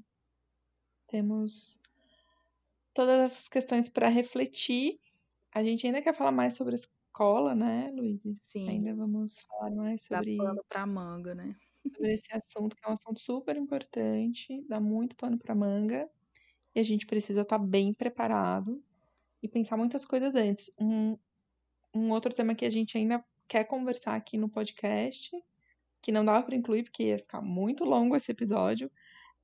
temos 1.08 1.80
todas 2.94 3.32
essas 3.32 3.48
questões 3.48 3.88
para 3.88 4.08
refletir. 4.08 5.00
A 5.52 5.64
gente 5.64 5.84
ainda 5.84 6.00
quer 6.00 6.14
falar 6.14 6.30
mais 6.30 6.54
sobre 6.54 6.74
a 6.74 6.76
escola, 6.76 7.56
né, 7.56 7.88
Luiz? 7.90 8.20
Sim. 8.40 8.68
Ainda 8.68 8.94
vamos 8.94 9.40
falar 9.40 9.72
mais 9.72 10.02
sobre. 10.02 10.36
Dá 10.36 10.44
pano 10.44 10.64
pra 10.68 10.86
manga, 10.86 11.34
né? 11.34 11.56
Sobre 11.92 12.14
esse 12.14 12.32
assunto, 12.32 12.76
que 12.76 12.86
é 12.86 12.88
um 12.88 12.92
assunto 12.92 13.18
super 13.18 13.56
importante, 13.56 14.64
dá 14.68 14.78
muito 14.78 15.16
pano 15.16 15.36
pra 15.36 15.56
manga. 15.56 16.08
E 16.72 16.78
a 16.78 16.84
gente 16.84 17.04
precisa 17.04 17.40
estar 17.40 17.58
tá 17.58 17.64
bem 17.64 17.92
preparado 17.92 18.80
e 19.42 19.48
pensar 19.48 19.76
muitas 19.76 20.04
coisas 20.04 20.36
antes. 20.36 20.70
Um, 20.78 21.18
um 21.94 22.10
outro 22.10 22.34
tema 22.34 22.54
que 22.54 22.64
a 22.64 22.70
gente 22.70 22.96
ainda 22.96 23.24
quer 23.48 23.64
conversar 23.64 24.14
aqui 24.14 24.36
no 24.38 24.48
podcast, 24.48 25.30
que 26.00 26.12
não 26.12 26.24
dava 26.24 26.42
para 26.44 26.56
incluir 26.56 26.84
porque 26.84 27.04
ia 27.04 27.18
ficar 27.18 27.40
muito 27.40 27.84
longo 27.84 28.16
esse 28.16 28.30
episódio, 28.32 28.90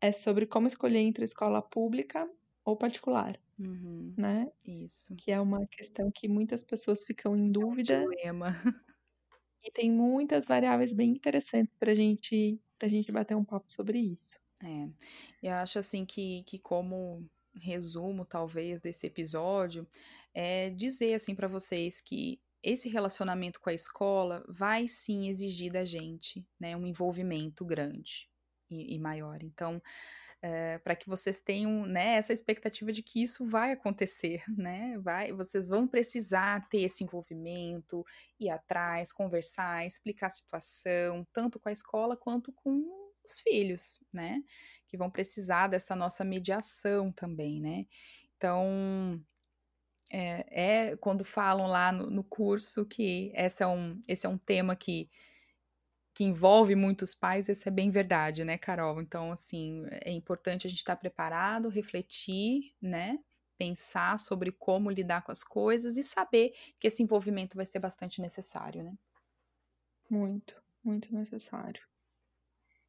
é 0.00 0.12
sobre 0.12 0.46
como 0.46 0.66
escolher 0.66 0.98
entre 0.98 1.24
escola 1.24 1.60
pública 1.60 2.28
ou 2.64 2.76
particular, 2.76 3.38
uhum, 3.58 4.12
né? 4.16 4.50
Isso. 4.66 5.14
Que 5.16 5.30
é 5.30 5.40
uma 5.40 5.66
questão 5.66 6.10
que 6.10 6.28
muitas 6.28 6.62
pessoas 6.62 7.04
ficam 7.04 7.36
em 7.36 7.50
dúvida. 7.50 7.94
É 7.94 8.06
um 8.06 8.10
dilema. 8.10 8.48
E 9.60 9.72
tem 9.72 9.90
muitas 9.90 10.46
variáveis 10.46 10.92
bem 10.92 11.10
interessantes 11.10 11.74
para 11.78 11.92
gente, 11.92 12.60
a 12.80 12.88
gente 12.88 13.10
bater 13.10 13.36
um 13.36 13.44
papo 13.44 13.70
sobre 13.70 13.98
isso. 13.98 14.38
É, 14.62 14.88
eu 15.42 15.54
acho 15.54 15.78
assim 15.78 16.04
que, 16.04 16.42
que 16.44 16.58
como 16.58 17.28
resumo, 17.58 18.24
talvez, 18.24 18.80
desse 18.80 19.06
episódio, 19.06 19.86
é 20.34 20.70
dizer 20.70 21.14
assim 21.14 21.34
para 21.34 21.48
vocês 21.48 22.00
que 22.00 22.40
esse 22.62 22.88
relacionamento 22.88 23.60
com 23.60 23.70
a 23.70 23.74
escola 23.74 24.44
vai 24.48 24.88
sim 24.88 25.28
exigir 25.28 25.72
da 25.72 25.84
gente, 25.84 26.46
né, 26.58 26.76
um 26.76 26.86
envolvimento 26.86 27.64
grande 27.64 28.28
e, 28.70 28.94
e 28.94 28.98
maior. 28.98 29.42
Então, 29.42 29.80
é, 30.40 30.74
eh, 30.74 30.78
para 30.78 30.94
que 30.94 31.08
vocês 31.08 31.40
tenham 31.40 31.86
né, 31.86 32.16
essa 32.16 32.32
expectativa 32.32 32.92
de 32.92 33.02
que 33.02 33.22
isso 33.22 33.46
vai 33.46 33.72
acontecer, 33.72 34.42
né? 34.56 34.98
Vai, 34.98 35.32
vocês 35.32 35.66
vão 35.66 35.86
precisar 35.86 36.68
ter 36.68 36.82
esse 36.82 37.02
envolvimento, 37.04 38.04
ir 38.38 38.50
atrás, 38.50 39.12
conversar, 39.12 39.86
explicar 39.86 40.26
a 40.26 40.30
situação, 40.30 41.26
tanto 41.32 41.58
com 41.58 41.68
a 41.68 41.72
escola 41.72 42.16
quanto 42.16 42.52
com 42.52 42.97
os 43.28 43.40
filhos, 43.40 44.00
né? 44.12 44.42
Que 44.88 44.96
vão 44.96 45.10
precisar 45.10 45.68
dessa 45.68 45.94
nossa 45.94 46.24
mediação 46.24 47.12
também, 47.12 47.60
né? 47.60 47.86
Então, 48.36 49.20
é, 50.10 50.90
é 50.90 50.96
quando 50.96 51.24
falam 51.24 51.66
lá 51.66 51.92
no, 51.92 52.10
no 52.10 52.24
curso 52.24 52.86
que 52.86 53.32
esse 53.34 53.62
é, 53.62 53.66
um, 53.66 54.00
esse 54.06 54.26
é 54.26 54.28
um 54.28 54.38
tema 54.38 54.74
que 54.74 55.10
que 56.18 56.24
envolve 56.24 56.74
muitos 56.74 57.14
pais, 57.14 57.48
isso 57.48 57.68
é 57.68 57.70
bem 57.70 57.92
verdade, 57.92 58.44
né, 58.44 58.58
Carol? 58.58 59.00
Então, 59.00 59.30
assim, 59.30 59.86
é 59.88 60.10
importante 60.10 60.66
a 60.66 60.68
gente 60.68 60.80
estar 60.80 60.96
preparado, 60.96 61.68
refletir, 61.68 62.74
né? 62.82 63.20
Pensar 63.56 64.18
sobre 64.18 64.50
como 64.50 64.90
lidar 64.90 65.22
com 65.22 65.30
as 65.30 65.44
coisas 65.44 65.96
e 65.96 66.02
saber 66.02 66.52
que 66.76 66.88
esse 66.88 67.04
envolvimento 67.04 67.54
vai 67.56 67.64
ser 67.64 67.78
bastante 67.78 68.20
necessário, 68.20 68.82
né? 68.82 68.98
Muito, 70.10 70.60
muito 70.82 71.14
necessário. 71.14 71.86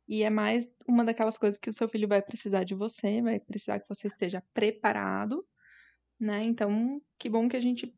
E 0.10 0.24
é 0.24 0.30
mais 0.30 0.74
uma 0.88 1.06
daquelas 1.06 1.38
coisas 1.38 1.60
que 1.60 1.70
o 1.70 1.74
seu 1.74 1.88
filho 1.88 2.08
vai 2.08 2.20
precisar 2.20 2.64
de 2.64 2.74
você, 2.74 3.22
vai 3.22 3.40
precisar 3.40 3.80
que 3.80 3.88
você 3.88 4.08
esteja 4.08 4.44
preparado, 4.56 5.48
né? 6.20 6.44
Então, 6.44 7.00
que 7.20 7.30
bom 7.30 7.48
que 7.48 7.56
a 7.56 7.62
gente 7.62 7.94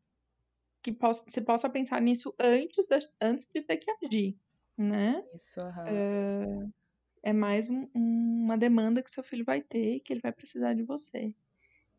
que 0.82 0.92
possa, 0.92 1.24
você 1.26 1.40
possa 1.40 1.70
pensar 1.70 2.02
nisso 2.02 2.34
antes, 2.38 2.86
da, 2.86 2.98
antes 3.20 3.48
de 3.48 3.62
ter 3.62 3.78
que 3.78 3.90
agir 3.90 4.36
né? 4.76 5.24
Isso, 5.34 5.60
uhum. 5.60 5.86
é, 5.86 6.68
é 7.22 7.32
mais 7.32 7.68
um, 7.68 7.88
uma 7.94 8.58
demanda 8.58 9.02
que 9.02 9.10
seu 9.10 9.22
filho 9.22 9.44
vai 9.44 9.62
ter 9.62 9.96
e 9.96 10.00
que 10.00 10.12
ele 10.12 10.20
vai 10.20 10.32
precisar 10.32 10.74
de 10.74 10.82
você. 10.82 11.34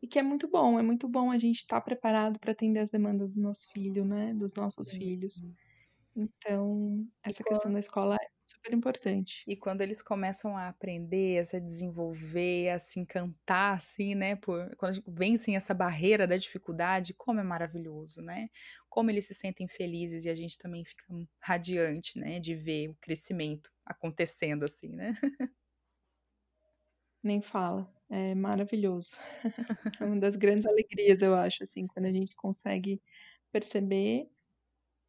E 0.02 0.06
que 0.06 0.18
é 0.18 0.22
muito 0.22 0.46
bom, 0.46 0.78
é 0.78 0.82
muito 0.82 1.08
bom 1.08 1.30
a 1.30 1.38
gente 1.38 1.58
estar 1.58 1.80
tá 1.80 1.84
preparado 1.84 2.38
para 2.38 2.52
atender 2.52 2.80
as 2.80 2.90
demandas 2.90 3.34
do 3.34 3.40
nosso 3.40 3.68
filho, 3.72 4.04
né? 4.04 4.34
Dos 4.34 4.54
nossos 4.54 4.90
filhos. 4.90 5.44
Então, 6.16 7.06
essa 7.22 7.42
e 7.42 7.44
questão 7.44 7.70
quando... 7.70 7.74
da 7.74 7.80
escola 7.80 8.16
é 8.16 8.28
super 8.46 8.72
importante. 8.72 9.42
E 9.48 9.56
quando 9.56 9.80
eles 9.80 10.00
começam 10.02 10.56
a 10.56 10.68
aprender, 10.68 11.40
a 11.40 11.44
se 11.44 11.60
desenvolver, 11.60 12.70
a 12.70 12.78
se 12.78 13.00
encantar, 13.00 13.76
assim, 13.78 14.14
né? 14.14 14.36
Por, 14.36 14.74
quando 14.76 15.02
vencem 15.08 15.56
essa 15.56 15.74
barreira 15.74 16.26
da 16.26 16.36
dificuldade, 16.36 17.14
como 17.14 17.40
é 17.40 17.42
maravilhoso, 17.42 18.22
né? 18.22 18.48
Como 18.88 19.10
eles 19.10 19.26
se 19.26 19.34
sentem 19.34 19.66
felizes 19.68 20.24
e 20.24 20.30
a 20.30 20.34
gente 20.34 20.56
também 20.58 20.84
fica 20.84 21.04
radiante, 21.40 22.18
né? 22.18 22.38
De 22.38 22.54
ver 22.54 22.88
o 22.90 22.96
crescimento 23.00 23.70
acontecendo, 23.84 24.64
assim, 24.64 24.90
né? 24.94 25.14
Nem 27.22 27.40
fala. 27.42 27.90
É 28.10 28.34
maravilhoso. 28.34 29.10
é 30.00 30.04
uma 30.04 30.20
das 30.20 30.36
grandes 30.36 30.66
alegrias, 30.66 31.22
eu 31.22 31.34
acho, 31.34 31.64
assim, 31.64 31.86
quando 31.86 32.06
a 32.06 32.12
gente 32.12 32.34
consegue 32.36 33.00
perceber 33.52 34.28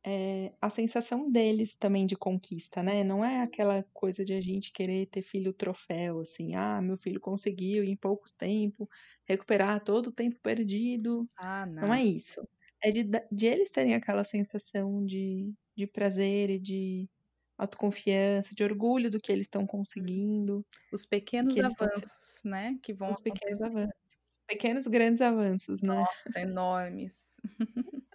é, 0.06 0.54
a 0.62 0.70
sensação 0.70 1.32
deles 1.32 1.74
também 1.74 2.06
de 2.06 2.16
conquista, 2.16 2.84
né? 2.84 3.04
Não 3.04 3.26
é 3.26 3.42
aquela 3.42 3.84
coisa 3.92 4.24
de 4.24 4.34
a 4.34 4.42
gente 4.42 4.72
querer 4.72 5.08
ter 5.08 5.24
filho 5.24 5.52
troféu, 5.52 6.20
assim, 6.20 6.54
ah, 6.54 6.80
meu 6.80 6.96
filho 6.96 7.20
conseguiu 7.20 7.84
em 7.84 7.96
poucos 7.96 8.32
tempo 8.32 8.88
recuperar 9.24 9.84
todo 9.84 10.08
o 10.08 10.12
tempo 10.12 10.38
perdido. 10.44 11.28
Ah, 11.36 11.66
não. 11.66 11.88
Não 11.88 11.94
é 11.94 12.04
isso. 12.04 12.48
É 12.84 12.92
de, 12.92 13.04
de 13.32 13.46
eles 13.48 13.72
terem 13.72 13.96
aquela 13.96 14.24
sensação 14.24 15.04
de, 15.04 15.52
de 15.76 15.88
prazer 15.88 16.52
e 16.52 16.60
de 16.60 17.10
autoconfiança, 17.58 18.54
de 18.54 18.64
orgulho 18.64 19.10
do 19.10 19.20
que 19.20 19.32
eles 19.32 19.46
estão 19.48 19.66
conseguindo. 19.66 20.64
Os 20.92 21.04
pequenos 21.04 21.58
avanços, 21.58 22.36
estão... 22.36 22.52
né? 22.52 22.78
Que 22.84 22.94
vão 22.94 23.10
Os 23.10 23.20
pequenos 23.20 23.62
avanços. 23.62 24.40
Pequenos 24.46 24.86
grandes 24.86 25.22
avanços, 25.22 25.82
né? 25.82 25.96
Nossa, 25.96 26.40
enormes. 26.40 27.42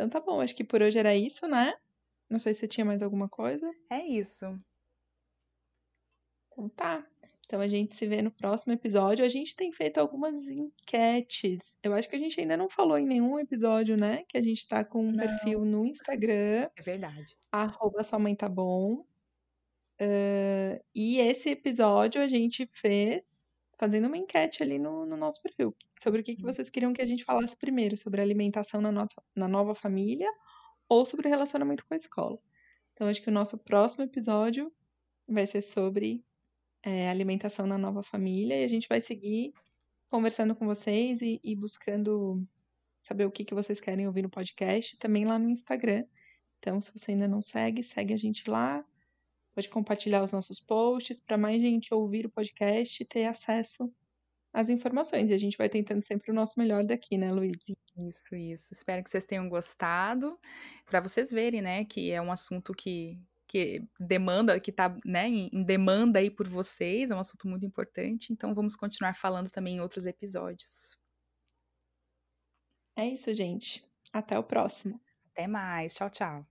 Então 0.00 0.08
tá 0.08 0.18
bom, 0.18 0.40
acho 0.40 0.56
que 0.56 0.64
por 0.64 0.80
hoje 0.80 0.98
era 0.98 1.14
isso, 1.14 1.46
né? 1.46 1.74
Não 2.30 2.38
sei 2.38 2.54
se 2.54 2.60
você 2.60 2.68
tinha 2.68 2.86
mais 2.86 3.02
alguma 3.02 3.28
coisa. 3.28 3.70
É 3.90 4.02
isso. 4.02 4.46
Então 6.50 6.70
tá. 6.70 7.06
Então 7.44 7.60
a 7.60 7.68
gente 7.68 7.94
se 7.94 8.06
vê 8.06 8.22
no 8.22 8.30
próximo 8.30 8.72
episódio. 8.72 9.22
A 9.22 9.28
gente 9.28 9.54
tem 9.54 9.70
feito 9.70 9.98
algumas 9.98 10.48
enquetes. 10.48 11.60
Eu 11.82 11.92
acho 11.92 12.08
que 12.08 12.16
a 12.16 12.18
gente 12.18 12.40
ainda 12.40 12.56
não 12.56 12.70
falou 12.70 12.96
em 12.96 13.04
nenhum 13.04 13.38
episódio, 13.38 13.94
né? 13.94 14.24
Que 14.26 14.38
a 14.38 14.40
gente 14.40 14.66
tá 14.66 14.82
com 14.82 15.04
um 15.04 15.12
não. 15.12 15.18
perfil 15.18 15.66
no 15.66 15.84
Instagram. 15.84 16.70
É 16.74 16.82
verdade. 16.82 17.36
Arroba 17.52 18.02
sua 18.02 18.18
mãe 18.18 18.34
tá 18.34 18.48
bom. 18.48 19.04
Uh, 20.00 20.82
e 20.94 21.18
esse 21.18 21.50
episódio 21.50 22.22
a 22.22 22.26
gente 22.26 22.66
fez 22.72 23.29
fazendo 23.80 24.08
uma 24.08 24.16
enquete 24.18 24.62
ali 24.62 24.78
no, 24.78 25.06
no 25.06 25.16
nosso 25.16 25.40
perfil 25.40 25.74
sobre 25.98 26.20
o 26.20 26.22
que, 26.24 26.36
que 26.36 26.44
uhum. 26.44 26.52
vocês 26.52 26.68
queriam 26.68 26.92
que 26.92 27.00
a 27.00 27.06
gente 27.06 27.24
falasse 27.24 27.56
primeiro, 27.56 27.96
sobre 27.96 28.20
alimentação 28.20 28.78
na, 28.78 28.92
nossa, 28.92 29.22
na 29.34 29.48
nova 29.48 29.74
família 29.74 30.30
ou 30.86 31.06
sobre 31.06 31.30
relacionamento 31.30 31.86
com 31.86 31.94
a 31.94 31.96
escola. 31.96 32.38
Então, 32.92 33.08
acho 33.08 33.22
que 33.22 33.30
o 33.30 33.32
nosso 33.32 33.56
próximo 33.56 34.04
episódio 34.04 34.70
vai 35.26 35.46
ser 35.46 35.62
sobre 35.62 36.22
é, 36.82 37.08
alimentação 37.08 37.66
na 37.66 37.78
nova 37.78 38.02
família 38.02 38.60
e 38.60 38.64
a 38.64 38.68
gente 38.68 38.86
vai 38.86 39.00
seguir 39.00 39.54
conversando 40.10 40.54
com 40.54 40.66
vocês 40.66 41.22
e, 41.22 41.40
e 41.42 41.56
buscando 41.56 42.46
saber 43.02 43.24
o 43.24 43.30
que, 43.30 43.46
que 43.46 43.54
vocês 43.54 43.80
querem 43.80 44.06
ouvir 44.06 44.20
no 44.20 44.28
podcast, 44.28 44.98
também 44.98 45.24
lá 45.24 45.38
no 45.38 45.48
Instagram. 45.48 46.04
Então, 46.58 46.82
se 46.82 46.92
você 46.92 47.12
ainda 47.12 47.26
não 47.26 47.40
segue, 47.40 47.82
segue 47.82 48.12
a 48.12 48.18
gente 48.18 48.50
lá, 48.50 48.84
pode 49.54 49.68
compartilhar 49.68 50.22
os 50.22 50.32
nossos 50.32 50.60
posts 50.60 51.20
para 51.20 51.38
mais 51.38 51.60
gente 51.60 51.92
ouvir 51.92 52.26
o 52.26 52.30
podcast 52.30 53.02
e 53.02 53.06
ter 53.06 53.26
acesso 53.26 53.92
às 54.52 54.68
informações. 54.68 55.30
E 55.30 55.34
a 55.34 55.38
gente 55.38 55.56
vai 55.56 55.68
tentando 55.68 56.02
sempre 56.02 56.30
o 56.30 56.34
nosso 56.34 56.58
melhor 56.58 56.84
daqui, 56.84 57.16
né, 57.16 57.32
Luiz? 57.32 57.56
Isso, 57.96 58.34
isso. 58.34 58.72
Espero 58.72 59.02
que 59.02 59.10
vocês 59.10 59.24
tenham 59.24 59.48
gostado. 59.48 60.38
Para 60.86 61.00
vocês 61.00 61.30
verem, 61.30 61.62
né, 61.62 61.84
que 61.84 62.10
é 62.10 62.20
um 62.20 62.32
assunto 62.32 62.72
que, 62.72 63.18
que 63.46 63.84
demanda, 63.98 64.58
que 64.60 64.70
está 64.70 64.96
né, 65.04 65.28
em 65.28 65.62
demanda 65.64 66.18
aí 66.18 66.30
por 66.30 66.48
vocês, 66.48 67.10
é 67.10 67.14
um 67.14 67.20
assunto 67.20 67.48
muito 67.48 67.64
importante. 67.64 68.32
Então 68.32 68.54
vamos 68.54 68.76
continuar 68.76 69.14
falando 69.14 69.50
também 69.50 69.76
em 69.76 69.80
outros 69.80 70.06
episódios. 70.06 70.98
É 72.96 73.06
isso, 73.06 73.32
gente. 73.32 73.84
Até 74.12 74.38
o 74.38 74.42
próximo. 74.42 75.00
Até 75.32 75.46
mais. 75.46 75.94
Tchau, 75.94 76.10
tchau. 76.10 76.50